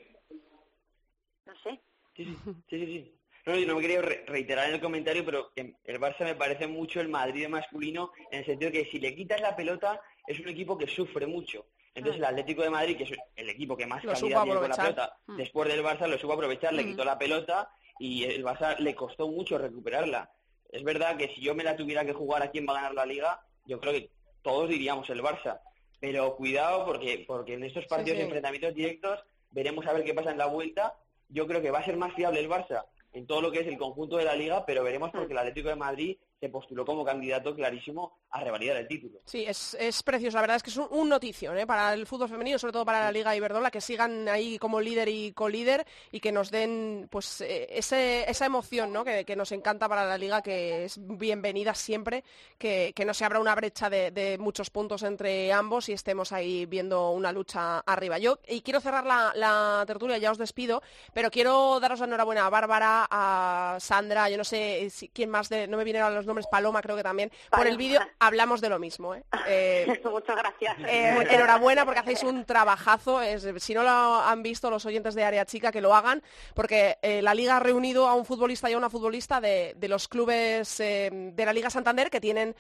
[1.46, 1.80] No sé.
[2.15, 3.15] Sí, sí, sí,
[3.46, 7.00] No, yo no me quería reiterar en el comentario, pero el Barça me parece mucho
[7.00, 10.78] el Madrid masculino en el sentido que si le quitas la pelota es un equipo
[10.78, 11.65] que sufre mucho.
[11.98, 14.76] Entonces el Atlético de Madrid, que es el equipo que más calidad tiene con la
[14.76, 15.38] pelota, mm.
[15.38, 16.88] después del Barça lo supo aprovechar, le mm.
[16.92, 20.30] quitó la pelota y el Barça le costó mucho recuperarla.
[20.70, 22.94] Es verdad que si yo me la tuviera que jugar a quién va a ganar
[22.94, 24.12] la liga, yo creo que
[24.44, 25.60] todos diríamos el Barça.
[26.00, 30.30] Pero cuidado porque, porque en estos partidos de enfrentamientos directos veremos a ver qué pasa
[30.30, 30.94] en la vuelta.
[31.30, 33.68] Yo creo que va a ser más fiable el Barça en todo lo que es
[33.68, 37.04] el conjunto de la liga, pero veremos porque el Atlético de Madrid se postuló como
[37.04, 39.22] candidato clarísimo a revalidar el título.
[39.26, 40.36] Sí, es, es precioso.
[40.38, 41.66] La verdad es que es un, notición ¿eh?
[41.66, 45.08] para el fútbol femenino, sobre todo para la Liga Iberdrola, que sigan ahí como líder
[45.08, 49.06] y colíder y que nos den pues eh, ese, esa emoción ¿no?
[49.06, 52.24] que, nos encanta para la Liga, que es bienvenida siempre,
[52.58, 57.12] que, no se abra una brecha de, muchos puntos entre ambos y estemos ahí viendo
[57.12, 58.18] una lucha arriba.
[58.18, 60.82] Yo, y quiero cerrar la, tertulia, ya os despido,
[61.13, 65.48] pero quiero daros la enhorabuena a Bárbara, a Sandra, yo no sé si, quién más,
[65.48, 68.69] de, no me vinieron los nombres, Paloma creo que también, por el vídeo hablamos de
[68.69, 69.15] lo mismo.
[69.15, 69.23] ¿eh?
[69.47, 70.77] eh Muchas gracias.
[70.88, 73.19] Eh, enhorabuena porque hacéis un trabajazo.
[73.58, 76.21] si no lo han visto los oyentes de Área Chica, que lo hagan,
[76.53, 80.08] porque eh, la Liga ha reunido a un futbolista y a una futbolista de, los
[80.08, 82.56] clubes de la Liga Santander, que tienen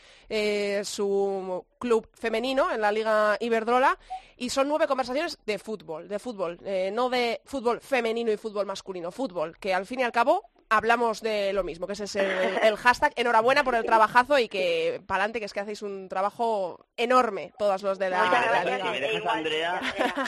[0.85, 3.97] su club femenino en la Liga Iberdrola,
[4.37, 6.59] y son nueve conversaciones de fútbol, de fútbol,
[6.93, 11.21] no de fútbol femenino y fútbol masculino, fútbol, que al fin y al cabo hablamos
[11.21, 13.13] de lo mismo, que ese es el, hashtag.
[13.15, 17.53] Enhorabuena por el trabajazo y que para adelante, que es que hacéis un trabajo enorme,
[17.57, 18.23] todos los de la,
[18.81, 19.81] Si me dejas, Andrea,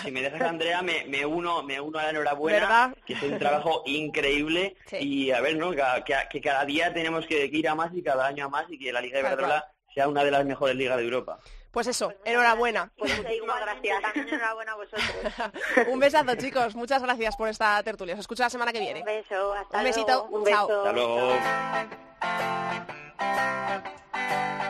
[0.03, 3.83] si me dejas, Andrea, me, uno, me uno a la enhorabuena, que es un trabajo
[3.85, 4.75] increíble.
[4.99, 5.71] Y a ver, ¿no?
[5.71, 8.91] Que, cada día tenemos que ir a más y cada año a más y que
[8.91, 11.39] la Liga de Verdad sea una de las mejores ligas de Europa.
[11.71, 12.91] Pues eso, pues enhorabuena.
[12.97, 14.01] Pues muchísimas gracias.
[14.01, 15.87] También enhorabuena a vosotros.
[15.87, 16.75] un besazo, chicos.
[16.75, 18.15] Muchas gracias por esta tertulia.
[18.15, 18.99] Os escucho la semana que viene.
[18.99, 19.53] Un beso.
[19.53, 20.23] Hasta un besito.
[20.25, 20.77] Un Chao.
[20.77, 21.33] Hasta luego.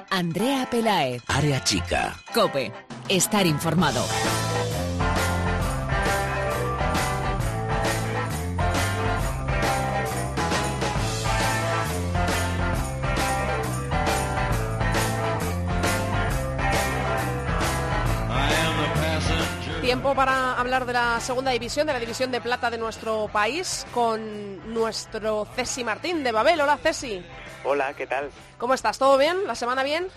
[0.10, 1.24] Andrea Pelaez.
[1.28, 2.16] Área chica.
[2.34, 2.72] Cope.
[3.08, 4.04] Estar informado.
[19.90, 23.88] Tiempo para hablar de la segunda división, de la división de plata de nuestro país,
[23.92, 26.62] con nuestro Cesi Martín de Babel.
[26.62, 27.26] Hola Cesi.
[27.64, 28.30] Hola, ¿qué tal?
[28.60, 29.00] ¿Cómo estás?
[29.00, 29.48] ¿Todo bien?
[29.48, 30.08] ¿La semana bien?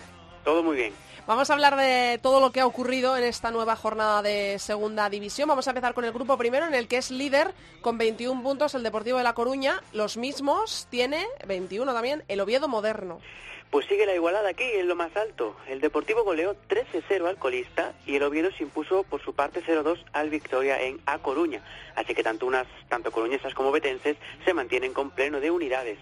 [0.43, 0.93] Todo muy bien.
[1.25, 5.09] Vamos a hablar de todo lo que ha ocurrido en esta nueva jornada de segunda
[5.09, 5.49] división.
[5.49, 8.75] Vamos a empezar con el grupo primero, en el que es líder con 21 puntos
[8.75, 9.81] el Deportivo de La Coruña.
[9.91, 13.21] Los mismos tiene 21 también el Oviedo Moderno.
[13.73, 15.55] Pues sigue la igualada aquí en lo más alto.
[15.67, 19.97] El Deportivo goleó 13-0 al colista y el Oviedo se impuso por su parte 0-2
[20.13, 21.63] al Victoria en A Coruña.
[21.95, 25.97] Así que tanto unas, tanto coruñesas como betenses se mantienen con pleno de unidades.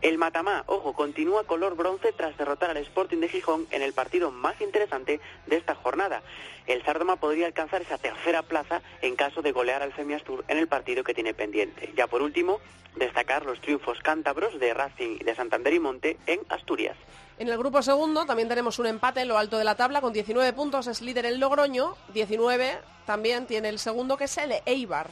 [0.00, 4.30] El Matamá, ojo, continúa color bronce tras derrotar al Sporting de Gijón en el partido
[4.30, 6.22] más interesante de esta jornada.
[6.68, 10.68] El Sardoma podría alcanzar esa tercera plaza en caso de golear al Semiastur en el
[10.68, 11.92] partido que tiene pendiente.
[11.96, 12.60] Ya por último,
[12.94, 16.96] destacar los triunfos cántabros de Racing, de Santander y Monte en Asturias.
[17.38, 20.12] En el grupo segundo también tenemos un empate en lo alto de la tabla con
[20.12, 25.08] 19 puntos, es líder el Logroño, 19 también tiene el segundo que es el Eibar.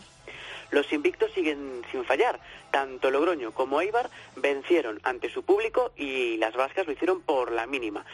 [0.70, 2.40] Los invictos siguen sin fallar.
[2.70, 7.66] Tanto Logroño como Eibar vencieron ante su público y las vascas lo hicieron por la
[7.66, 8.04] mínima.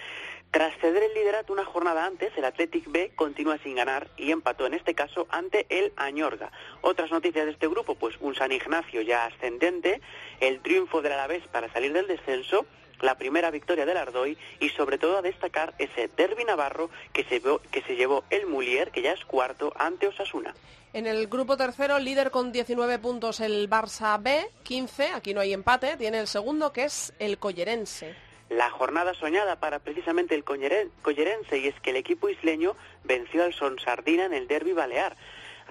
[0.52, 4.66] Tras ceder el liderato una jornada antes, el Athletic B continúa sin ganar y empató
[4.66, 6.52] en este caso ante el Añorga.
[6.82, 10.02] Otras noticias de este grupo, pues un San Ignacio ya ascendente,
[10.40, 12.66] el triunfo del Alavés para salir del descenso,
[13.02, 17.42] la primera victoria del Ardoy y sobre todo a destacar ese derbi navarro que se,
[17.70, 20.54] que se llevó el Mulier, que ya es cuarto, ante Osasuna.
[20.94, 25.52] En el grupo tercero, líder con 19 puntos el Barça B, 15, aquí no hay
[25.52, 28.14] empate, tiene el segundo que es el Collerense
[28.56, 33.54] la jornada soñada para precisamente el collerense y es que el equipo isleño venció al
[33.54, 35.16] Sonsardina en el derby balear.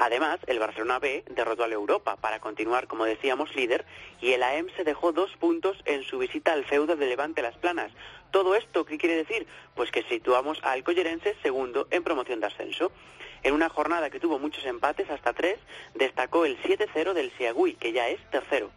[0.01, 3.85] Además, el Barcelona B derrotó al Europa para continuar, como decíamos, líder
[4.19, 7.55] y el AM se dejó dos puntos en su visita al feudo de Levante Las
[7.57, 7.91] Planas.
[8.31, 9.45] ¿Todo esto qué quiere decir?
[9.75, 12.91] Pues que situamos al Collerense segundo en promoción de ascenso.
[13.43, 15.59] En una jornada que tuvo muchos empates, hasta tres,
[15.93, 18.71] destacó el 7-0 del Siagui, que ya es tercero.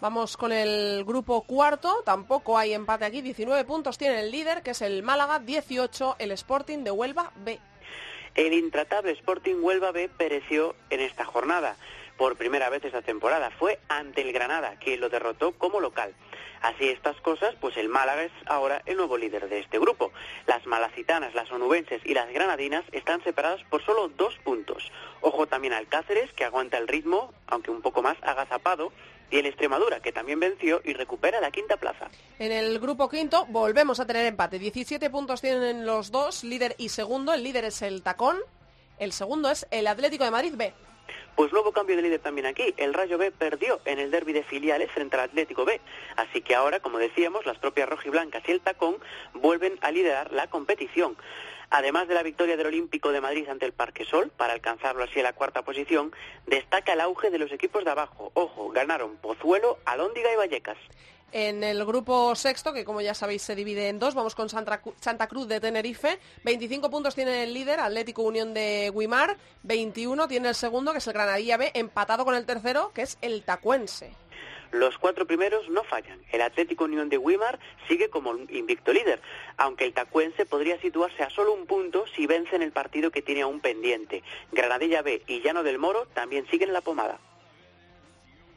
[0.00, 4.70] Vamos con el grupo cuarto, tampoco hay empate aquí, 19 puntos tiene el líder, que
[4.70, 7.60] es el Málaga, 18 el Sporting de Huelva B.
[8.34, 11.76] El intratable Sporting Huelva B pereció en esta jornada.
[12.16, 16.14] Por primera vez esta temporada fue ante el Granada, que lo derrotó como local.
[16.62, 20.12] Así estas cosas, pues el Málaga es ahora el nuevo líder de este grupo.
[20.46, 24.90] Las malacitanas, las onubenses y las granadinas están separadas por solo dos puntos.
[25.20, 28.92] Ojo también al Cáceres, que aguanta el ritmo, aunque un poco más agazapado,
[29.32, 32.08] y el Extremadura, que también venció y recupera la quinta plaza.
[32.38, 34.58] En el grupo quinto volvemos a tener empate.
[34.58, 37.32] 17 puntos tienen los dos, líder y segundo.
[37.32, 38.36] El líder es el Tacón,
[38.98, 40.74] el segundo es el Atlético de Madrid B.
[41.34, 42.74] Pues nuevo cambio de líder también aquí.
[42.76, 45.80] El Rayo B perdió en el derby de filiales frente al Atlético B.
[46.16, 48.98] Así que ahora, como decíamos, las propias rojiblancas y el Tacón
[49.32, 51.16] vuelven a liderar la competición.
[51.74, 55.20] Además de la victoria del Olímpico de Madrid ante el Parque Sol, para alcanzarlo así
[55.20, 56.12] a la cuarta posición,
[56.46, 58.30] destaca el auge de los equipos de abajo.
[58.34, 60.76] Ojo, ganaron Pozuelo, Alóndiga y Vallecas.
[61.32, 65.28] En el grupo sexto, que como ya sabéis se divide en dos, vamos con Santa
[65.28, 66.18] Cruz de Tenerife.
[66.44, 69.38] 25 puntos tiene el líder, Atlético Unión de Guimar.
[69.62, 73.16] 21 tiene el segundo, que es el Granadilla B, empatado con el tercero, que es
[73.22, 74.12] el Tacuense.
[74.72, 76.18] Los cuatro primeros no fallan.
[76.32, 77.58] El Atlético Unión de Wimar
[77.88, 79.20] sigue como invicto líder,
[79.58, 83.20] aunque el tacuense podría situarse a solo un punto si vence en el partido que
[83.20, 84.22] tiene aún pendiente.
[84.50, 87.18] Granadilla B y Llano del Moro también siguen la pomada.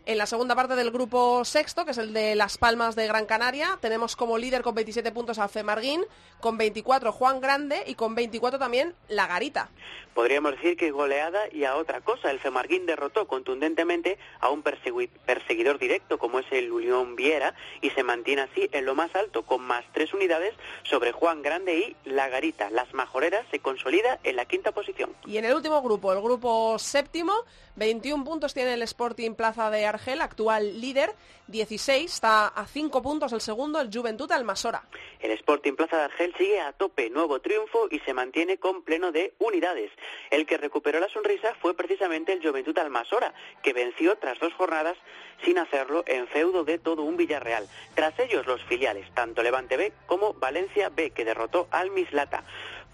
[0.07, 3.25] En la segunda parte del grupo sexto, que es el de Las Palmas de Gran
[3.25, 6.05] Canaria, tenemos como líder con 27 puntos a Femarguín,
[6.39, 9.71] con 24 Juan Grande y con 24 también La Garita.
[10.13, 12.29] Podríamos decir que goleada y a otra cosa.
[12.29, 18.03] El Femarguín derrotó contundentemente a un perseguidor directo como es el Unión Viera y se
[18.03, 22.29] mantiene así en lo más alto con más tres unidades sobre Juan Grande y La
[22.29, 22.69] Garita.
[22.69, 25.13] Las majoreras se consolida en la quinta posición.
[25.25, 27.33] Y en el último grupo, el grupo séptimo,
[27.75, 31.11] 21 puntos tiene el Sporting Plaza de Argel, actual líder,
[31.47, 34.83] 16, está a 5 puntos el segundo, el Juventud Almasora.
[35.19, 39.11] El Sporting Plaza de Argel sigue a tope, nuevo triunfo y se mantiene con pleno
[39.11, 39.91] de unidades.
[40.31, 44.97] El que recuperó la sonrisa fue precisamente el Juventud Almasora, que venció tras dos jornadas
[45.43, 47.67] sin hacerlo en feudo de todo un Villarreal.
[47.93, 52.43] Tras ellos los filiales, tanto Levante B como Valencia B, que derrotó al Mislata.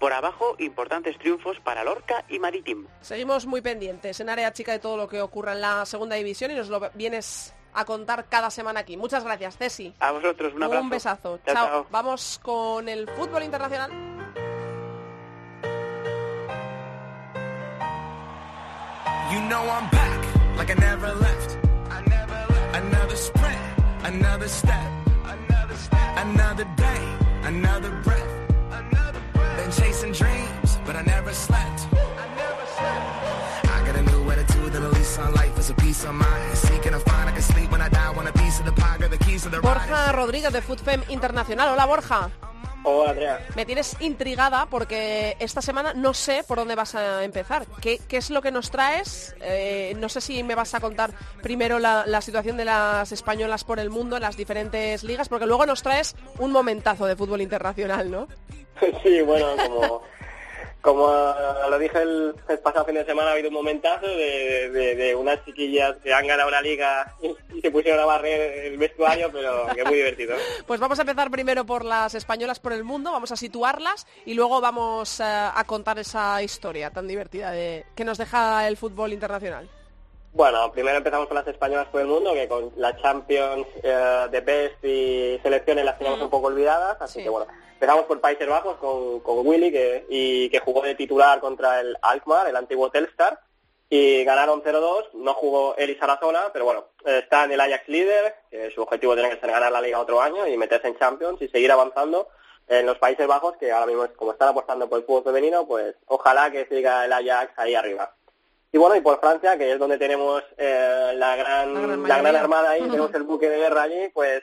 [0.02, 2.88] Por abajo, importantes triunfos para Lorca y Maritim.
[3.02, 6.50] Seguimos muy pendientes en área chica de todo lo que ocurra en la segunda división
[6.50, 8.96] y nos lo vienes a contar cada semana aquí.
[8.96, 9.94] Muchas gracias, Ceci.
[10.00, 10.82] A vosotros, un abrazo.
[10.82, 11.38] Un besazo.
[11.46, 11.86] chao.
[11.92, 13.92] Vamos con el fútbol internacional.
[19.30, 21.58] You know I'm back, like I never left.
[21.92, 22.74] I never left.
[22.74, 23.60] Another sprint,
[24.02, 24.90] another step,
[25.26, 28.41] another step, another day, another breath.
[29.72, 30.02] Another breath.
[30.02, 31.86] Been chasing dreams, but I never slept.
[31.92, 33.64] I never slept.
[33.64, 34.84] I got a new attitude and
[35.18, 36.56] on life is a piece of mind.
[36.56, 38.98] Seeking a find I can sleep when I die, want a piece of the pie,
[38.98, 41.72] got the keys to the Borja Rodríguez de FoodFem Internacional.
[41.72, 42.30] Hola Borja.
[42.84, 43.38] Hola, Andrea.
[43.54, 47.66] Me tienes intrigada porque esta semana no sé por dónde vas a empezar.
[47.80, 49.36] ¿Qué, es lo que nos traes?
[49.40, 53.62] Eh, no sé si me vas a contar primero la, la, situación de las españolas
[53.62, 57.40] por el mundo en las diferentes ligas, porque luego nos traes un momentazo de fútbol
[57.40, 58.26] internacional, ¿no?
[59.02, 60.02] Sí, bueno, como
[60.82, 61.06] como
[61.70, 66.12] lo dije el, pasado fin de semana, ha habido un momentazo de, unas chiquillas que
[66.12, 70.34] han ganado una liga y, se pusieron a barrer el vestuario, pero que muy divertido.
[70.66, 74.34] Pues vamos a empezar primero por las españolas por el mundo, vamos a situarlas y
[74.34, 79.12] luego vamos eh, a contar esa historia tan divertida de, que nos deja el fútbol
[79.12, 79.68] internacional.
[80.34, 84.40] Bueno, primero empezamos con las españolas por el mundo, que con la Champions eh, de
[84.40, 88.76] Best y selecciones las tenemos un poco olvidadas, así que bueno, empezamos por Países Bajos
[88.76, 93.40] con, con Willy, que, y que jugó de titular contra el Alkmaar, el antiguo Telstar,
[93.90, 98.70] y ganaron 0-2, no jugó Eli Sarazona, pero bueno, está en el Ajax líder, que
[98.70, 101.48] su objetivo tiene que ser ganar la liga otro año y meterse en Champions y
[101.48, 102.28] seguir avanzando
[102.68, 105.94] en los Países Bajos, que ahora mismo, como están apostando por el fútbol femenino, pues
[106.06, 108.14] ojalá que siga el Ajax ahí arriba.
[108.72, 112.70] Y bueno, y por Francia, que es donde tenemos eh, la, gran, la gran, armada
[112.70, 114.42] ahí, tenemos el buque de guerra allí, pues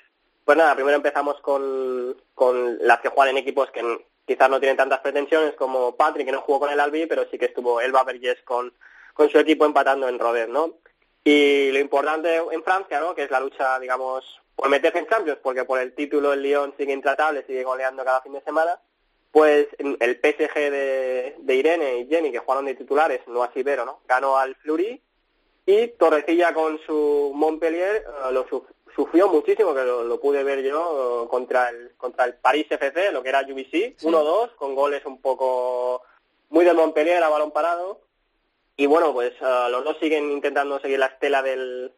[0.49, 3.83] pues nada, primero empezamos con, con las que juegan en equipos que
[4.25, 7.37] quizás no tienen tantas pretensiones como Patrick, que no jugó con el Albi, pero sí
[7.37, 8.73] que estuvo Elba Vergés con,
[9.13, 10.73] con su equipo empatando en Rodez, ¿no?
[11.23, 13.13] Y lo importante en Francia, ¿no?
[13.13, 16.73] Que es la lucha, digamos, por meterse en Champions, porque por el título el Lyon
[16.77, 18.79] sigue intratable, sigue goleando cada fin de semana,
[19.31, 23.85] pues el PSG de, de Irene y Jenny, que jugaron de titulares, no así Vero,
[23.85, 24.01] ¿no?
[24.07, 25.01] Ganó al Fleury
[25.65, 28.47] y Torrecilla con su Montpellier uh, lo,
[28.95, 33.29] sufrió muchísimo, que lo, pude ver yo contra el contra el Paris FC, lo que
[33.29, 36.01] era UBC, 1-2, con goles un poco
[36.49, 38.01] muy del Montpellier a balón parado.
[38.77, 41.93] Y bueno, pues uh, los dos siguen intentando seguir la estela del,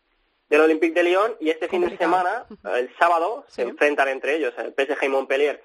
[0.49, 4.53] del Olympique de Lyon y este fin de semana, el sábado, se enfrentan entre ellos,
[4.57, 5.63] el PSG y Montpellier.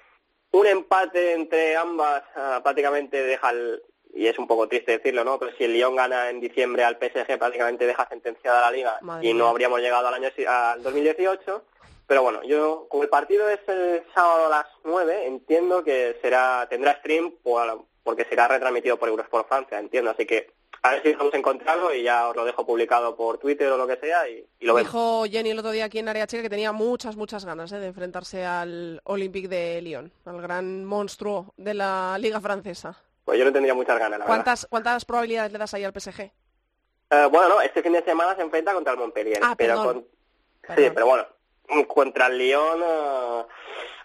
[0.57, 5.37] Un empate entre ambas uh, prácticamente deja el, y es un poco triste decirlo, ¿no?
[5.37, 9.35] Pero si el Lyon gana en diciembre al PSG, prácticamente deja sentenciada la liga y
[9.35, 11.63] no habríamos llegado al año al 2018.
[12.07, 16.65] Pero bueno, yo, como el partido es el sábado a las 9, entiendo que será
[16.67, 17.35] tendrá stream
[18.03, 20.09] porque será retransmitido por Eurosport Francia, entiendo.
[20.09, 23.69] Así que a ver si a encontrarlo y ya os lo dejo publicado por Twitter
[23.71, 24.91] o lo que sea y, lo vemos.
[24.91, 27.79] Dijo Jenny el otro día aquí en Área Chica que tenía muchas, muchas ganas ¿eh?
[27.79, 32.97] de enfrentarse al Olympique de Lyon, al gran monstruo de la Liga Francesa.
[33.25, 36.21] Pues yo no tendría muchas ganas, la ¿Cuántas, ¿Cuántas probabilidades le das ahí al PSG?
[37.09, 39.39] Eh, bueno, no, este fin de semana se enfrenta contra el Montpellier.
[39.41, 40.05] Ah, pero
[40.75, 41.25] Sí, pero bueno,
[41.87, 43.45] contra el Lyon eh,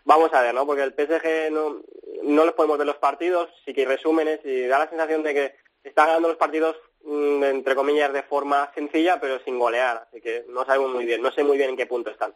[0.05, 0.67] vamos a ver, ¿no?
[0.67, 1.83] Porque el PSG no,
[2.23, 5.35] no les podemos ver los partidos, sí que hay resúmenes y da la sensación de
[5.35, 10.21] que está ganando los partidos mm, entre comillas de forma sencilla pero sin golear, así
[10.21, 12.35] que no sabemos muy bien, no sé muy bien en qué punto están.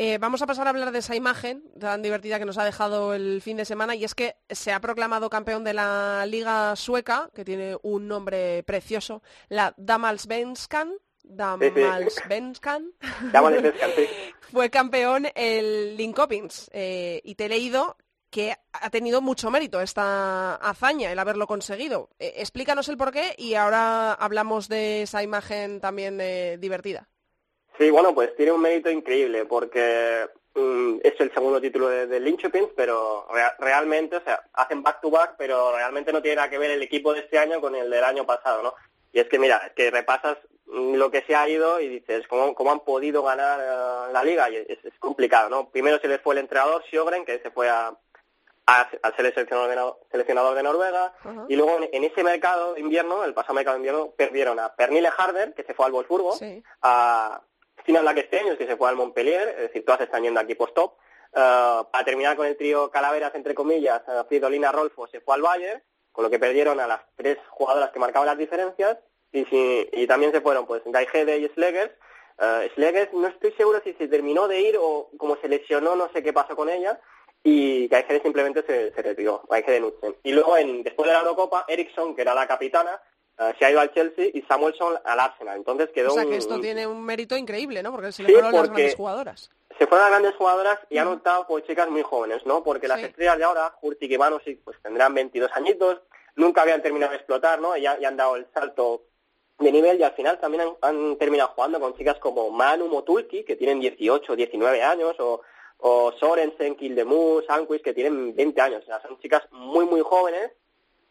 [0.00, 3.14] Eh, vamos a pasar a hablar de esa imagen tan divertida que nos ha dejado
[3.14, 7.30] el fin de semana y es que se ha proclamado campeón de la Liga Sueca,
[7.34, 10.94] que tiene un nombre precioso, la Damalsvenskan.
[11.24, 12.92] Damalsvenskan.
[14.52, 17.96] Fue campeón el Linkopins eh, y te he leído
[18.30, 22.10] que ha tenido mucho mérito esta hazaña, el haberlo conseguido.
[22.18, 26.18] Eh, explícanos el porqué y ahora hablamos de esa imagen también
[26.60, 27.08] divertida.
[27.78, 32.68] Sí, bueno, pues tiene un mérito increíble porque mm, es el segundo título de, de
[32.74, 33.28] pero
[33.60, 36.82] realmente, o sea, hacen back to back, pero realmente no tiene nada que ver el
[36.82, 38.74] equipo de este año con el del año pasado, ¿no?
[39.12, 42.26] Y es que, mira, es que repasas mm, lo que se ha ido y dices,
[42.26, 44.50] ¿cómo, cómo han podido ganar eh, la liga?
[44.50, 45.70] Y es, complicado, ¿no?
[45.70, 47.96] Primero se les fue el entrenador, Sjogren, que se fue a,
[48.68, 51.14] a, ser el seleccionador de, Noruega,
[51.48, 55.10] y luego en, ese mercado de invierno, el pasado mercado de invierno, perdieron a Pernille
[55.16, 56.36] Harder, que se fue al Wolfsburgo,
[56.82, 57.40] a
[57.76, 60.92] Cristina Blaquesteños, que se fue al Montpellier, es decir, todas están yendo a equipos top.
[61.30, 65.42] Uh, para terminar con el trío Calaveras, entre comillas, uh, Fridolina Rolfo se fue al
[65.42, 68.98] Bayern, con lo que perdieron a las tres jugadoras que marcaban las diferencias,
[69.30, 69.46] y,
[69.92, 71.92] y también se fueron pues Gaijede y Slegers.
[72.38, 76.10] Uh, Slegers no estoy seguro si se terminó de ir o como se lesionó, no
[76.12, 76.98] sé qué pasó con ella,
[77.44, 80.16] y Gaijede simplemente se, se retiró, Gaijede Nutzen.
[80.22, 83.00] Y luego, en, después de la Eurocopa, Eriksson, que era la capitana,
[83.38, 85.56] eh, se ha ido al Chelsea y Samuelson al Arsenal.
[85.56, 87.92] Entonces quedó O sea que esto tiene un mérito increíble, ¿no?
[87.92, 89.50] Porque se le fueron las grandes jugadoras.
[89.78, 92.64] Se fueron las grandes jugadoras y han optado por chicas muy jóvenes, ¿no?
[92.64, 96.00] Porque las estrellas de ahora, Hurtig y sí, pues tendrán 22 añitos,
[96.34, 97.76] nunca habían terminado de explotar, ¿no?
[97.76, 99.02] Y, ya, han dado el salto
[99.60, 103.54] de nivel y al final también han, terminado jugando con chicas como Manu Motulki, que
[103.54, 105.42] tienen 18, 19 años, o,
[105.78, 108.82] o Sorensen, Kildemus, Anquist, que tienen 20 años.
[108.82, 110.52] O sea, son chicas muy, muy jóvenes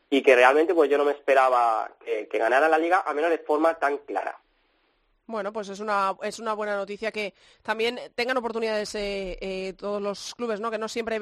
[0.09, 3.29] y que realmente pues yo no me esperaba que, que ganara la liga, a menos
[3.29, 4.39] de forma tan clara.
[5.27, 10.01] Bueno, pues es una, es una buena noticia que también tengan oportunidades eh, eh, todos
[10.01, 10.71] los clubes, ¿no?
[10.71, 11.19] Que no siempre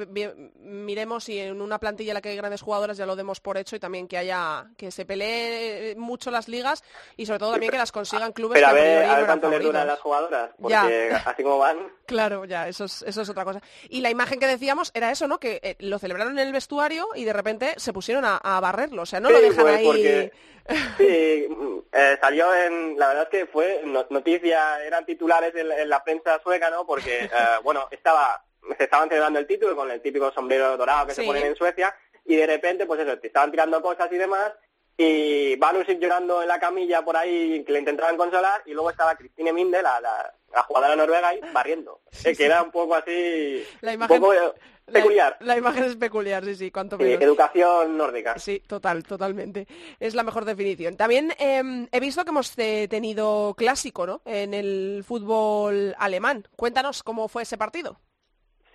[0.60, 3.58] miremos y en una plantilla en la que hay grandes jugadoras ya lo demos por
[3.58, 6.84] hecho y también que haya que se pelee mucho las ligas
[7.16, 8.54] y sobre todo también que las consigan clubes.
[8.54, 11.78] Pero a ver, a ver cuánto les duran las jugadoras, porque así como van.
[12.06, 13.60] Claro, ya, eso es, eso es otra cosa.
[13.88, 15.40] Y la imagen que decíamos era eso, ¿no?
[15.40, 19.06] Que eh, lo celebraron en el vestuario y de repente se pusieron a, barrerlo, o
[19.06, 20.30] sea, no lo dejan pues, ahí.
[20.98, 21.46] Sí,
[21.92, 26.70] eh, salió en, la verdad es que fue noticia, eran titulares en, la prensa sueca,
[26.70, 26.86] ¿no?
[26.86, 27.30] Porque, eh,
[27.62, 28.42] bueno, estaba,
[28.76, 31.94] se estaban celebrando el título con el típico sombrero dorado que se ponen en Suecia
[32.24, 34.52] y de repente, pues eso, te estaban tirando cosas y demás
[34.96, 39.14] y Vanusic llorando en la camilla por ahí que le intentaban consolar y luego estaba
[39.14, 43.92] Christine Minde, la, la, jugadora noruega ahí barriendo, eh, que era un poco así, la
[43.92, 44.54] imagen, un poco
[44.90, 45.36] peculiar.
[45.40, 47.20] La, imagen es peculiar, sí, sí, cuanto menos.
[47.20, 48.38] educación nórdica.
[48.38, 49.66] Sí, total, totalmente.
[50.00, 50.96] Es la mejor definición.
[50.96, 54.22] También em, he visto que hemos eh, tenido clásico, ¿no?
[54.24, 56.46] En el fútbol alemán.
[56.56, 58.00] Cuéntanos cómo fue ese partido.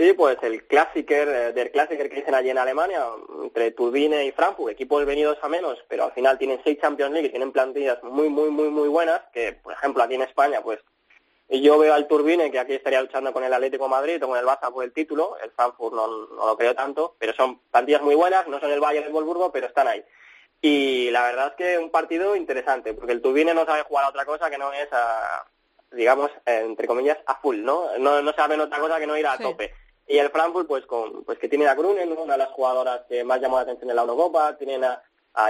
[0.02, 3.06] Sí, pues el Klassiker, eh, del Klassiker que dicen allí en Alemania,
[3.44, 7.28] entre Turbine y Frankfurt, equipos venidos a menos, pero al final tienen seis Champions League
[7.28, 10.80] y tienen plantillas muy, muy, muy, muy buenas, que por ejemplo aquí en España, pues
[11.50, 14.44] yo veo al Turbine, que aquí estaría luchando con el Atlético Madrid o con el
[14.44, 18.48] Barça por el título, el Frankfurt no, lo creo tanto, pero son plantillas muy buenas,
[18.48, 20.04] no son el Bayern del Wolfsburgo, pero están ahí.
[20.62, 24.10] Y la verdad es que un partido interesante, porque el Turbine no sabe jugar a
[24.10, 25.46] otra cosa que no es a,
[25.92, 27.96] digamos, entre comillas, a full, ¿no?
[28.00, 29.76] No, no saben otra cosa que no ir a tope.
[30.12, 33.24] Y el Frankfurt, pues, con, pues que tiene a Grunen, una de las jugadoras que
[33.24, 35.02] más llamó la atención en la Eurocopa, tienen a,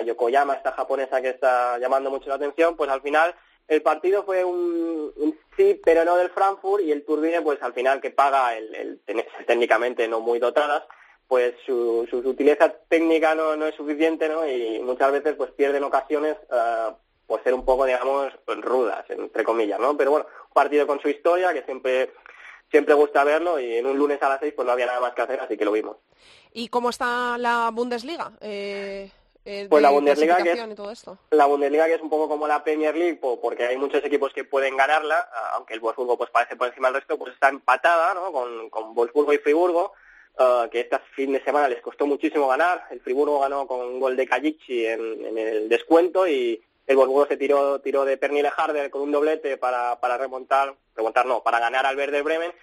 [0.05, 3.33] Yokoyama, esta japonesa que está llamando mucho la atención, pues al final
[3.67, 5.11] el partido fue un,
[5.57, 9.25] sí, pero no del Frankfurt, y el Turbine, pues al final que paga el, el
[9.47, 10.83] técnicamente no muy dotadas,
[11.27, 14.47] pues su, su sutileza técnica no, no es suficiente, ¿no?
[14.47, 16.93] Y muchas veces pues pierden ocasiones uh,
[17.25, 19.97] por ser un poco, digamos, rudas, entre comillas, ¿no?
[19.97, 22.11] Pero bueno, partido con su historia que siempre
[22.71, 25.13] siempre gusta verlo y en un lunes a las seis pues no había nada más
[25.13, 25.97] que hacer, así que lo vimos.
[26.53, 28.31] ¿Y cómo está la Bundesliga?
[28.41, 29.11] Eh,
[29.43, 32.95] eh, pues la Bundesliga que es, la Bundesliga que es un poco como la Premier
[32.95, 36.89] League porque hay muchos equipos que pueden ganarla aunque el Wolfsburgo pues parece por encima
[36.89, 38.31] del resto pues está empatada ¿no?
[38.31, 39.93] con, con Wolfsburgo y Friburgo
[40.37, 43.99] uh, que este fin de semana les costó muchísimo ganar el Friburgo ganó con un
[43.99, 48.51] gol de Kajici en, en el descuento y el Wolfsburgo se tiró, tiró de Pernille
[48.55, 52.53] Harder con un doblete para, para remontar, remontar no, para ganar al Verde Bremen.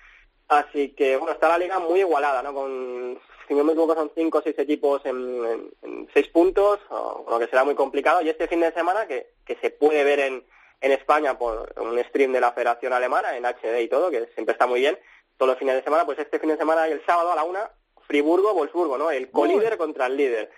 [0.48, 2.54] Así que, bueno, está la liga muy igualada, ¿no?
[2.54, 5.70] Con, si no me equivoco, son cinco o seis equipos en,
[6.14, 8.22] seis puntos, lo que será muy complicado.
[8.22, 10.44] Y este fin de semana, que, que se puede ver en,
[10.80, 14.52] en España por un stream de la Federación Alemana, en HD y todo, que siempre
[14.52, 14.98] está muy bien,
[15.36, 17.44] todos los fines de semana, pues este fin de semana y el sábado a la
[17.44, 17.70] una,
[18.06, 19.10] Friburgo-Wolfsburgo, ¿no?
[19.10, 20.50] El colíder contra el líder.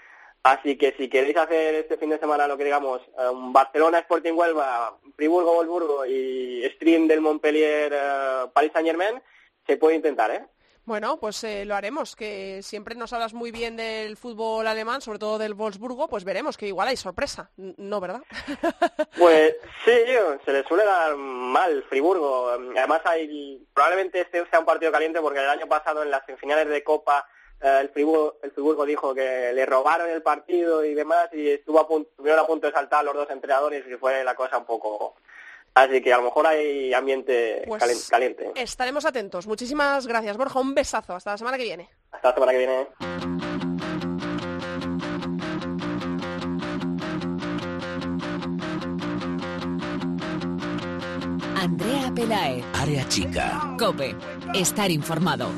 [0.42, 4.32] Así que si queréis hacer este fin de semana lo que digamos, un Barcelona Sporting
[4.32, 9.20] Huelva, Friburgo Wolfsburgo y stream del Montpellier uh, Paris Saint Germain,
[9.66, 10.46] se puede intentar, ¿eh?
[10.86, 15.18] Bueno, pues eh, lo haremos, que siempre nos hablas muy bien del fútbol alemán, sobre
[15.18, 18.22] todo del Wolfsburgo, pues veremos que igual hay sorpresa, ¿no, verdad?
[19.18, 19.92] Pues sí,
[20.44, 22.48] se le suele dar mal Friburgo.
[22.48, 26.68] Además, hay probablemente este sea un partido caliente porque el año pasado en las semifinales
[26.68, 27.26] de Copa
[27.60, 31.86] el, Friburgo, el Friburgo dijo que le robaron el partido y demás y estuvo a
[31.86, 35.16] punto, a punto de saltar los dos entrenadores y fue la cosa un poco...
[35.72, 38.50] Así que a lo mejor hay ambiente pues caliente.
[38.56, 39.46] Estaremos atentos.
[39.46, 40.58] Muchísimas gracias, Borja.
[40.58, 41.14] Un besazo.
[41.14, 41.88] Hasta la semana que viene.
[42.10, 42.86] Hasta la semana que viene.
[51.56, 52.64] Andrea Pelae.
[52.74, 53.76] Área chica.
[53.78, 54.16] Cope.
[54.54, 55.50] Estar informado.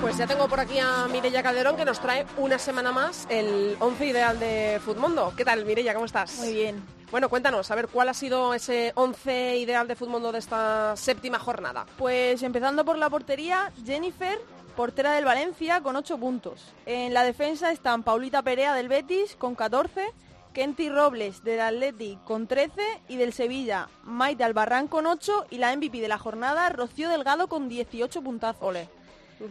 [0.00, 3.76] Pues ya tengo por aquí a Mireya Calderón que nos trae una semana más el
[3.80, 5.32] 11 ideal de Futmundo.
[5.36, 5.92] ¿Qué tal, Mireya?
[5.92, 6.38] ¿Cómo estás?
[6.38, 6.82] Muy bien.
[7.10, 11.38] Bueno, cuéntanos, a ver, ¿cuál ha sido ese 11 ideal de Futmundo de esta séptima
[11.38, 11.86] jornada?
[11.96, 14.38] Pues empezando por la portería, Jennifer,
[14.76, 16.72] portera del Valencia, con 8 puntos.
[16.86, 20.12] En la defensa están Paulita Perea del Betis, con 14
[20.52, 22.72] Kenty Robles del Athletic con 13
[23.08, 27.48] y del Sevilla Maite Albarrán con 8 y la MVP de la jornada Rocío Delgado
[27.48, 28.76] con 18 puntazos.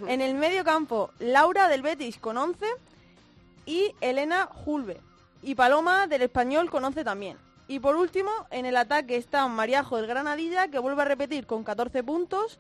[0.07, 2.65] En el medio campo Laura del Betis con 11
[3.65, 4.99] y Elena Julve
[5.41, 7.37] y Paloma del Español con 11 también.
[7.67, 11.63] Y por último, en el ataque está Mariajo del Granadilla que vuelve a repetir con
[11.63, 12.59] 14 puntos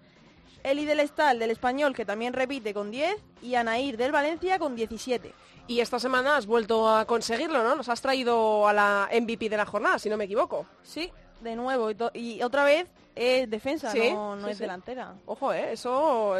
[0.63, 4.75] Eli del Estal del Español, que también repite con 10, y Anair del Valencia con
[4.75, 5.33] 17.
[5.67, 7.75] Y esta semana has vuelto a conseguirlo, ¿no?
[7.75, 10.65] Nos has traído a la MVP de la jornada, si no me equivoco.
[10.81, 11.11] Sí,
[11.41, 11.89] de nuevo.
[12.13, 15.15] Y, otra vez es defensa, no, es delantera.
[15.25, 15.73] Ojo, ¿eh?
[15.73, 16.35] Eso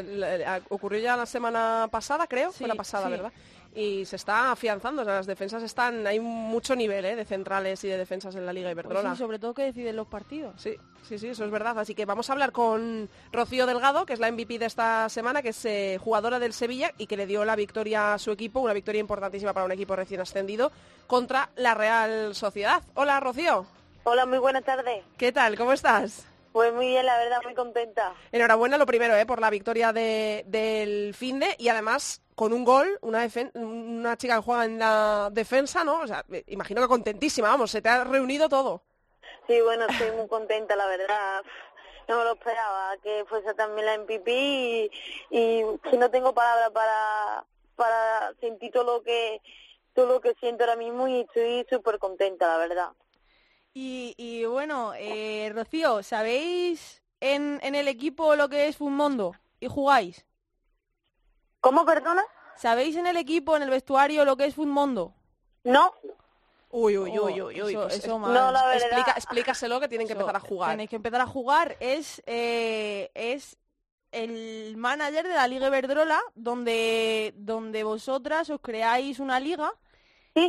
[0.69, 2.51] ocurrió ya la semana pasada, creo.
[2.53, 3.33] Fue la pasada, ¿verdad?
[3.77, 5.03] Y se está afianzando.
[5.03, 7.15] las defensas están, hay mucho nivel ¿eh?
[7.15, 9.01] de centrales y de defensas en la Liga Iberdrola.
[9.01, 10.59] Pues sí, sobre todo que deciden los partidos.
[10.59, 10.75] Sí,
[11.07, 11.77] sí, sí, eso es verdad.
[11.77, 15.43] Así que vamos a hablar con Rocío Delgado, que es la MVP de esta semana,
[15.43, 18.61] que es eh, jugadora del Sevilla y que le dio la victoria a su equipo,
[18.61, 20.71] una victoria importantísima para un equipo recién ascendido,
[21.05, 22.81] contra la Real Sociedad.
[22.95, 23.67] Hola, Rocío.
[24.05, 25.03] Hola, muy buenas tardes.
[25.17, 25.55] ¿Qué tal?
[25.55, 26.25] ¿Cómo estás?
[26.57, 28.15] Pues muy bien, la verdad, muy contenta.
[28.31, 29.27] Enhorabuena lo primero, ¿eh?
[29.27, 34.41] por la victoria de, del finde y además con un gol, una, una chica que
[34.41, 35.99] juega en la defensa, ¿no?
[35.99, 38.81] O sea, imagino que contentísima, vamos, se te ha reunido todo.
[39.45, 41.43] Sí, bueno, estoy muy contenta, la verdad.
[42.07, 44.91] No me lo esperaba, que fuese también la MVP y,
[45.29, 45.63] y
[45.95, 47.45] no tengo palabras para,
[47.75, 49.41] para sentir todo lo que
[49.93, 52.89] todo lo que siento ahora mismo y estoy súper contenta, la verdad.
[53.79, 60.25] Y, bueno, eh, Rocío, ¿sabéis en, en el equipo lo que es Fumondo y jugáis?
[61.61, 62.23] ¿Cómo, perdona?
[62.55, 65.13] ¿Sabéis en el equipo, en el vestuario, lo que es Fumondo?
[65.63, 65.93] No.
[66.71, 67.71] Uy, uy, uy, uy, uy.
[67.73, 68.73] Eso, pues eso no, la verdad.
[68.73, 70.71] explica, explícaselo que tienen que empezar a jugar.
[70.71, 71.77] Tenéis que empezar a jugar.
[71.79, 73.57] Es, eh, es
[74.11, 79.71] el manager de la Liga Iberdrola, donde, donde vosotras os creáis una liga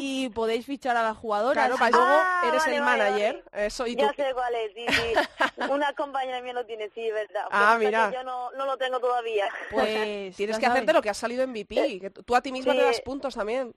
[0.00, 1.54] y podéis fichar a las jugadoras.
[1.66, 3.44] Claro, para Y luego Ah, eres vale, el vale, manager.
[3.52, 3.66] vale.
[3.66, 5.14] Eso, y Ya tú- sé cuál es, sí, sí.
[5.70, 7.44] Una compañera mía lo tiene, sí, verdad.
[7.50, 8.10] Ah, Lo que pasa es mira.
[8.12, 9.46] Yo no, no lo tengo todavía.
[9.70, 9.88] Pues
[10.36, 10.94] Tienes que hacerte sabes.
[10.94, 12.00] lo que has salido en VP.
[12.00, 12.78] que tú tú a ti misma Sí.
[12.78, 13.74] te das puntos también.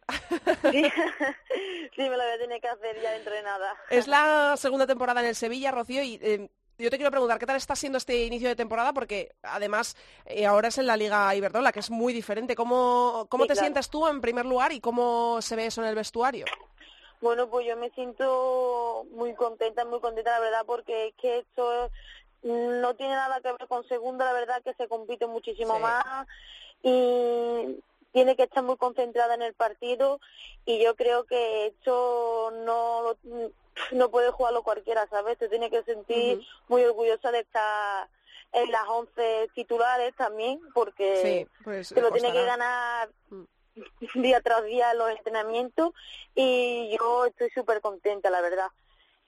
[0.71, 0.83] Sí.
[1.95, 3.75] sí, me lo voy a tener que hacer ya dentro de nada.
[3.89, 6.49] Es la segunda temporada en el Sevilla, Rocío, y eh,
[6.81, 8.91] yo te quiero preguntar, ¿qué tal está siendo este inicio de temporada?
[8.93, 12.55] Porque además eh, ahora es en la Liga Iberdrola, que es muy diferente.
[12.55, 13.65] ¿Cómo, cómo Sí, te claro.
[13.65, 16.45] sientes tú en primer lugar y cómo se ve eso en el vestuario?
[17.21, 21.91] Bueno, pues yo me siento muy contenta, muy contenta, la verdad, porque es que esto
[22.41, 25.81] no tiene nada que ver con segunda, la verdad que se compite muchísimo Sí.
[25.81, 26.27] más
[26.81, 27.77] y
[28.11, 30.19] tiene que estar muy concentrada en el partido
[30.65, 33.15] y yo creo que esto no
[33.91, 35.37] no puede jugarlo cualquiera, ¿sabes?
[35.37, 38.09] Te tiene que sentir muy orgullosa de estar
[38.51, 44.21] en las 11 titulares también, porque Sí, pues se lo tiene que ganar Mm.
[44.21, 45.93] día tras día en los entrenamientos
[46.35, 48.67] y yo estoy súper contenta, la verdad.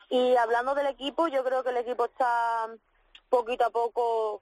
[0.09, 2.67] Y hablando del equipo, yo creo que el equipo está
[3.29, 4.41] poquito a poco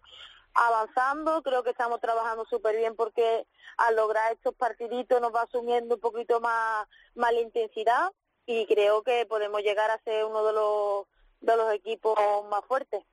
[0.53, 3.45] avanzando, creo que estamos trabajando súper bien porque
[3.77, 8.11] al lograr estos partiditos nos va asumiendo un poquito más, más la intensidad
[8.45, 11.05] y creo que podemos llegar a ser uno de los,
[11.41, 12.17] de los equipos
[12.49, 13.03] más fuertes.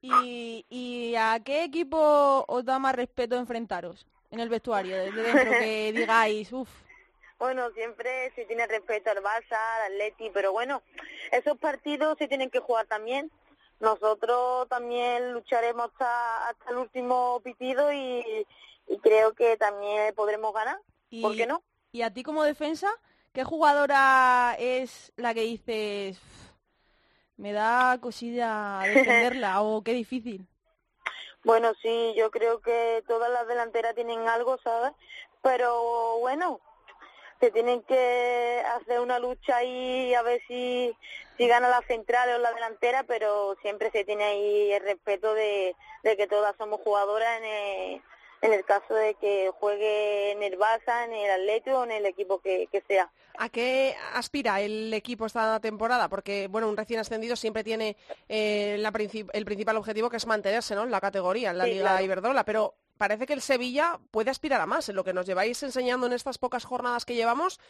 [0.00, 4.96] ¿Y, ¿Y a qué equipo os da más respeto enfrentaros en el vestuario?
[4.96, 6.68] Desde dentro que digáis, uff,
[7.38, 10.82] Bueno, siempre se tiene respeto al Barça, al Atleti, pero bueno,
[11.32, 13.30] esos partidos se tienen que jugar también.
[13.80, 18.46] Nosotros también lucharemos hasta, hasta el último pitido y,
[18.88, 20.78] y creo que también podremos ganar.
[21.10, 21.62] y, ¿Por qué no?
[21.92, 22.88] y a ti como defensa,
[23.32, 26.50] ¿qué jugadora es la que dices, "Uf,
[27.36, 30.46] me da cosilla defenderla o qué difícil?
[31.44, 34.92] Bueno, sí, yo creo que todas las delanteras tienen algo, ¿sabes?
[35.42, 36.58] Pero bueno,
[37.44, 40.96] se tienen que hacer una lucha ahí a ver si,
[41.36, 45.76] si gana la central o la delantera, pero siempre se tiene ahí el respeto de,
[46.02, 48.02] de que todas somos jugadoras en el,
[48.40, 52.06] en el caso de que juegue en el Barça, en el Atlético o en el
[52.06, 53.10] equipo que, que sea.
[53.36, 56.08] ¿A qué aspira el equipo esta temporada?
[56.08, 57.96] Porque, bueno, un recién ascendido siempre tiene
[58.28, 60.84] eh, la princip- el principal objetivo que es mantenerse ¿no?
[60.84, 62.04] en la categoría, en la Sí, Liga claro.
[62.04, 64.88] Iberdrola, pero parece que el Sevilla puede aspirar a más.
[64.88, 67.60] En lo que nos lleváis enseñando en estas pocas jornadas que llevamos,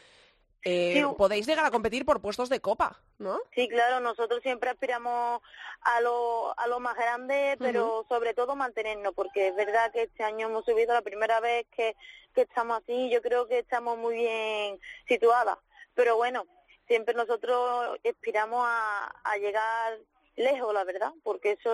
[0.66, 1.14] eh, Sí.
[1.18, 3.38] podéis llegar a competir por puestos de copa, ¿no?
[3.54, 5.42] Sí, claro, nosotros siempre aspiramos
[5.82, 10.24] a lo, a lo más grande, pero sobre todo mantenernos, porque es verdad que este
[10.24, 11.94] año hemos subido la primera vez que,
[12.34, 15.58] que estamos así, y yo creo que estamos muy bien situadas.
[15.94, 16.46] Pero bueno,
[16.88, 19.98] siempre nosotros aspiramos a, a llegar
[20.36, 21.70] lejos, la verdad, porque eso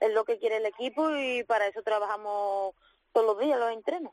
[0.00, 2.74] es, lo que quiere el equipo y para eso trabajamos
[3.12, 4.12] todos los días, los entrenos.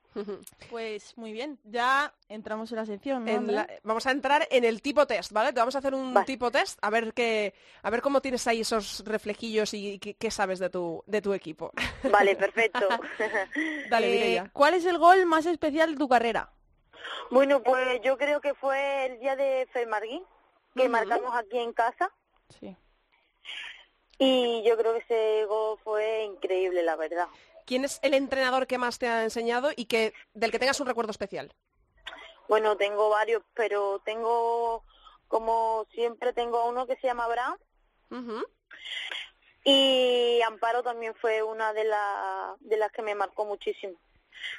[0.72, 3.68] Pues muy bien, ya entramos en la sección, ¿no, En Andrea?
[3.70, 5.54] la- vamos a entrar en el tipo test, ¿vale?
[5.54, 6.26] Te vamos a hacer un Vale.
[6.26, 10.32] tipo test, a ver qué, a ver cómo tienes ahí esos reflejillos y qué, qué
[10.32, 11.72] sabes de tu, de tu equipo.
[12.12, 12.88] Vale, perfecto.
[13.90, 14.44] Dale, Eh.
[14.52, 16.52] ¿Cuál es el gol más especial de tu carrera?
[17.30, 20.24] Bueno, pues yo creo que fue el día de Fermarguín,
[20.76, 22.10] que marcamos aquí en casa.
[22.60, 22.76] Sí.
[24.20, 27.28] Y yo creo que ese gol fue increíble, la verdad.
[27.66, 30.88] ¿Quién es el entrenador que más te ha enseñado y que del que tengas un
[30.88, 31.52] recuerdo especial?
[32.48, 34.84] Bueno, tengo varios, pero tengo,
[35.28, 37.58] como siempre, tengo uno que se llama Abraham.
[38.10, 38.44] Ujú.
[39.66, 44.00] Y Amparo también fue una de, la- de las que me marcó muchísimo.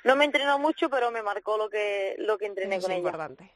[0.04, 2.98] No me entrenó mucho, pero me marcó lo que, lo que entrené Eso con es
[2.98, 3.08] ella.
[3.08, 3.50] importante.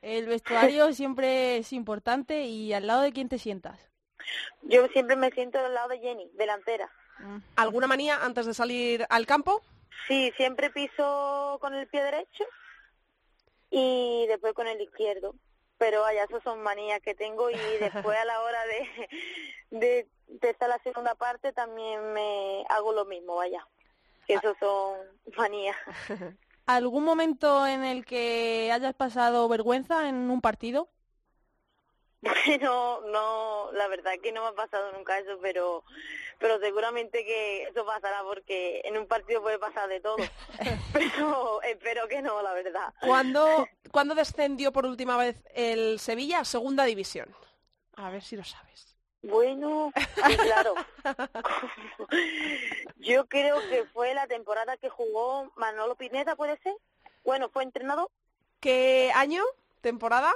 [0.00, 3.91] El vestuario siempre es importante y al lado de quién te sientas.
[4.62, 6.90] Yo siempre me siento al lado de Jenny, delantera.
[7.56, 9.62] ¿Alguna manía antes de salir al campo?
[10.08, 12.44] Sí, siempre piso con el pie derecho
[13.70, 15.34] y después con el izquierdo.
[15.78, 19.08] Pero vaya, esas son manías que tengo y después a la hora de,
[19.78, 23.66] de empezar la segunda parte también me hago lo mismo, vaya.
[24.26, 24.98] Que esos son
[25.36, 25.76] manías.
[26.66, 30.88] ¿Algún momento en el que hayas pasado vergüenza en un partido?
[32.22, 35.84] Bueno, no, la verdad que no me ha pasado nunca eso, pero
[36.38, 40.16] pero seguramente que eso pasará porque en un partido puede pasar de todo.
[40.92, 42.92] Pero espero que no, la verdad.
[43.00, 47.34] ¿Cuándo, ¿Cuándo descendió por última vez el Sevilla a segunda división?
[47.94, 48.96] A ver si lo sabes.
[49.22, 49.92] Bueno,
[50.42, 50.74] claro.
[52.96, 56.74] Yo creo que fue la temporada que jugó Manolo Pineda, ¿puede ser?
[57.24, 58.10] Bueno, fue entrenador.
[58.60, 59.44] ¿Qué año?
[59.80, 60.32] ¿Temporada?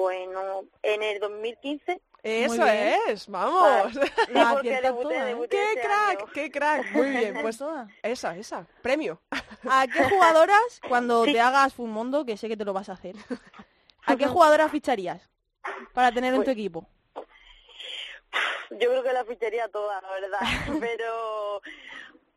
[0.00, 2.00] Bueno, en el 2015.
[2.22, 3.92] Eso es, vamos.
[4.62, 6.32] ¡Qué crack!
[6.32, 6.90] ¡Qué crack!
[6.92, 7.62] Muy bien, pues
[8.02, 9.20] esa, esa, premio.
[9.68, 12.94] ¿A qué jugadoras, cuando te hagas un mundo, que sé que te lo vas a
[12.94, 13.14] hacer,
[14.06, 15.28] ¿a qué jugadoras ficharías
[15.92, 16.86] para tener en tu pues equipo?
[18.70, 20.38] Yo creo que la ficharía toda, la verdad.
[20.80, 21.60] Pero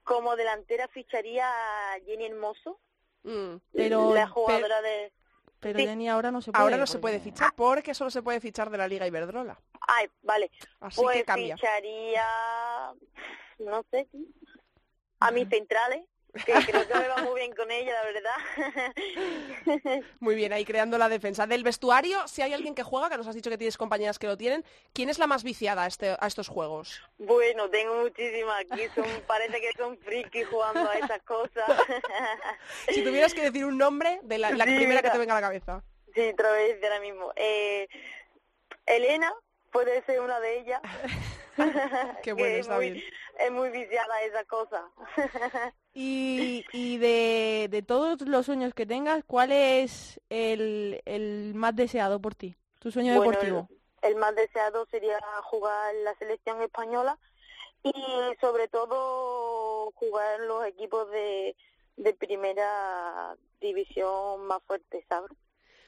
[0.04, 2.78] como delantera ficharía a Jenny Hermoso,
[3.24, 3.56] mm.
[3.72, 5.14] pero, la jugadora de...
[5.64, 6.64] Pero Jenny ahora no se puede.
[6.64, 9.60] Ahora no se puede fichar porque solo se puede fichar de la Liga Iberdrola.
[9.88, 10.52] Ay, vale.
[10.80, 11.56] Así pues que cambia.
[11.56, 12.26] ficharía,
[13.60, 14.08] no sé,
[15.20, 16.06] a mis centrales
[16.46, 18.34] que creo que me va muy bien con ella, la verdad.
[20.20, 21.46] Muy bien, ahí creando la defensa.
[21.46, 24.26] Del vestuario, si hay alguien que juega, que nos has dicho que tienes compañeras que
[24.26, 27.04] lo tienen, ¿quién es la más viciada a, este, a estos juegos?
[27.20, 31.66] Bueno, tengo muchísimas aquí, son, parece que son friki jugando a esas cosas.
[32.90, 35.84] si tuvieras que decir un nombre de la, primera que te venga a la cabeza.
[36.16, 37.32] Sí, otra vez ahora mismo.
[37.36, 37.88] Eh,
[38.88, 39.32] Elena,
[39.72, 40.82] puede ser una de ellas.
[42.24, 43.04] Qué bueno, está muy, bien.
[43.40, 44.90] Es muy viciada esa cosa.
[45.94, 52.20] y, y de, de, todos los sueños que tengas, ¿cuál es el, el más deseado
[52.20, 52.56] por ti?
[52.80, 53.68] ¿Tu sueño deportivo?
[54.02, 57.18] El, más deseado sería jugar en la selección española
[57.84, 57.94] y
[58.40, 61.56] sobre todo jugar en los equipos de,
[61.98, 65.32] de primera división más fuertes, ¿sabes?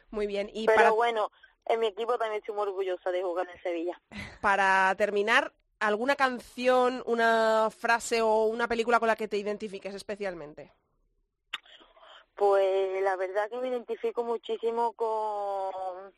[0.10, 0.50] Muy bien.
[0.54, 1.32] Y Pero bueno,
[1.66, 4.02] en mi equipo también estoy muy orgullosa de jugar en Sevilla.
[4.42, 10.72] Para terminar, ¿alguna canción, una frase o una película con la que te identifiques especialmente?
[12.36, 16.14] Pues la verdad que me identifico muchísimo con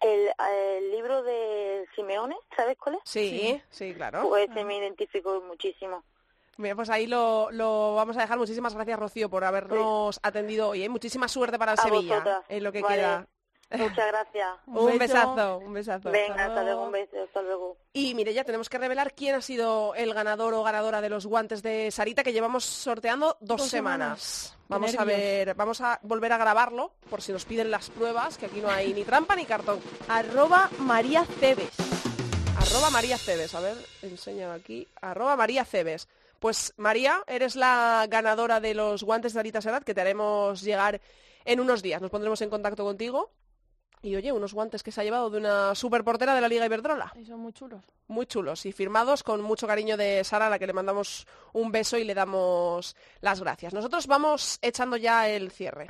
[0.00, 3.00] el, libro de Simeone, ¿sabes cuál es?
[3.04, 4.28] Sí, sí, claro.
[4.28, 6.04] Pues me identifico muchísimo.
[6.58, 8.38] Bien, pues ahí lo, lo, vamos a dejar.
[8.38, 10.84] Muchísimas gracias, Rocío, por habernos atendido hoy.
[10.84, 10.88] ¿eh?
[10.88, 13.26] Muchísima suerte para el Sevilla en lo que queda.
[13.76, 14.48] Muchas gracias.
[14.66, 16.10] un, besazo, un besazo.
[16.10, 17.76] Venga, hasta, luego, un beso, hasta luego.
[17.92, 21.26] Y mire, ya tenemos que revelar quién ha sido el ganador o ganadora de los
[21.26, 24.56] guantes de Sarita que llevamos sorteando dos, semanas.
[24.68, 28.46] Vamos a ver, vamos a volver a grabarlo por si nos piden las pruebas, que
[28.46, 29.80] aquí no hay ni trampa ni cartón.
[30.08, 31.74] Arroba María Cebes.
[32.56, 34.88] Arroba María Cebes, a ver, enseño aquí.
[35.00, 36.08] Arroba María Cebes.
[36.40, 41.00] Pues María, eres la ganadora de los guantes de Sarita Serat que te haremos llegar
[41.44, 42.00] en unos días.
[42.00, 43.30] Nos pondremos en contacto contigo
[44.02, 47.12] y oye, unos guantes que se ha llevado de una superportera de la Liga Iberdrola.
[47.14, 47.84] Y son muy chulos.
[48.08, 51.70] Muy chulos y firmados con mucho cariño de Sara, a la que le mandamos un
[51.70, 53.72] beso y le damos las gracias.
[53.72, 55.86] Nosotros vamos echando ya el cierre.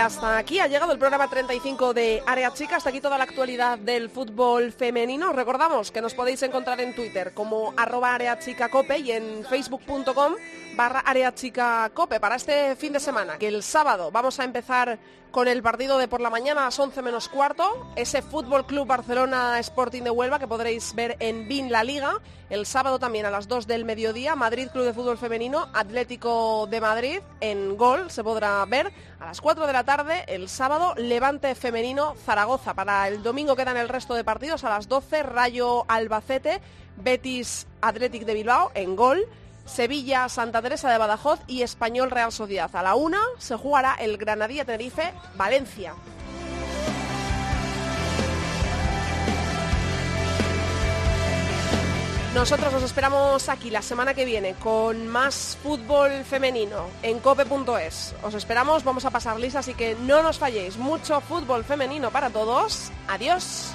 [0.00, 0.58] Hasta aquí.
[0.58, 4.72] Ha llegado el programa 35 de Área Chica, hasta aquí toda la actualidad del fútbol
[4.72, 5.32] femenino.
[5.32, 10.34] Recordamos que nos podéis encontrar en Twitter como arroba areachicacope y en facebook.com
[10.76, 14.98] barra areachicacope para este fin de semana, que el sábado vamos a empezar
[15.30, 18.86] con el partido de por la mañana a las 11 menos cuarto, ese Fútbol Club
[18.86, 22.14] Barcelona Sporting de Huelva que podréis ver en BIN La Liga.
[22.48, 26.80] El sábado también a las 2 del mediodía, Madrid Club de Fútbol Femenino, Atlético de
[26.80, 28.92] Madrid en Gol se podrá ver.
[29.20, 32.74] A las 4 de la tarde, el sábado, Levante Femenino Zaragoza.
[32.74, 34.64] Para el domingo quedan el resto de partidos.
[34.64, 36.60] A las 12, Rayo Albacete,
[36.96, 39.28] Betis Athletic de Bilbao en Gol.
[39.70, 42.74] Sevilla, Santa Teresa de Badajoz y Español Real Sociedad.
[42.74, 45.94] A la una se jugará el Granadilla Tenerife Valencia.
[52.34, 58.14] Nosotros nos esperamos aquí la semana que viene con más fútbol femenino en cope.es.
[58.22, 60.76] Os esperamos, vamos a pasar lista, así que no nos falléis.
[60.76, 62.92] Mucho fútbol femenino para todos.
[63.08, 63.72] Adiós.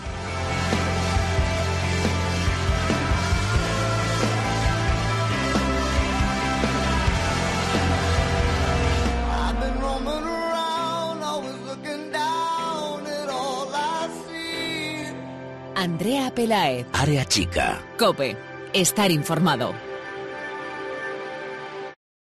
[15.75, 16.87] Andrea Pelaez.
[16.93, 17.81] Área Chica.
[17.99, 18.37] Cope.
[18.73, 19.73] Estar informado.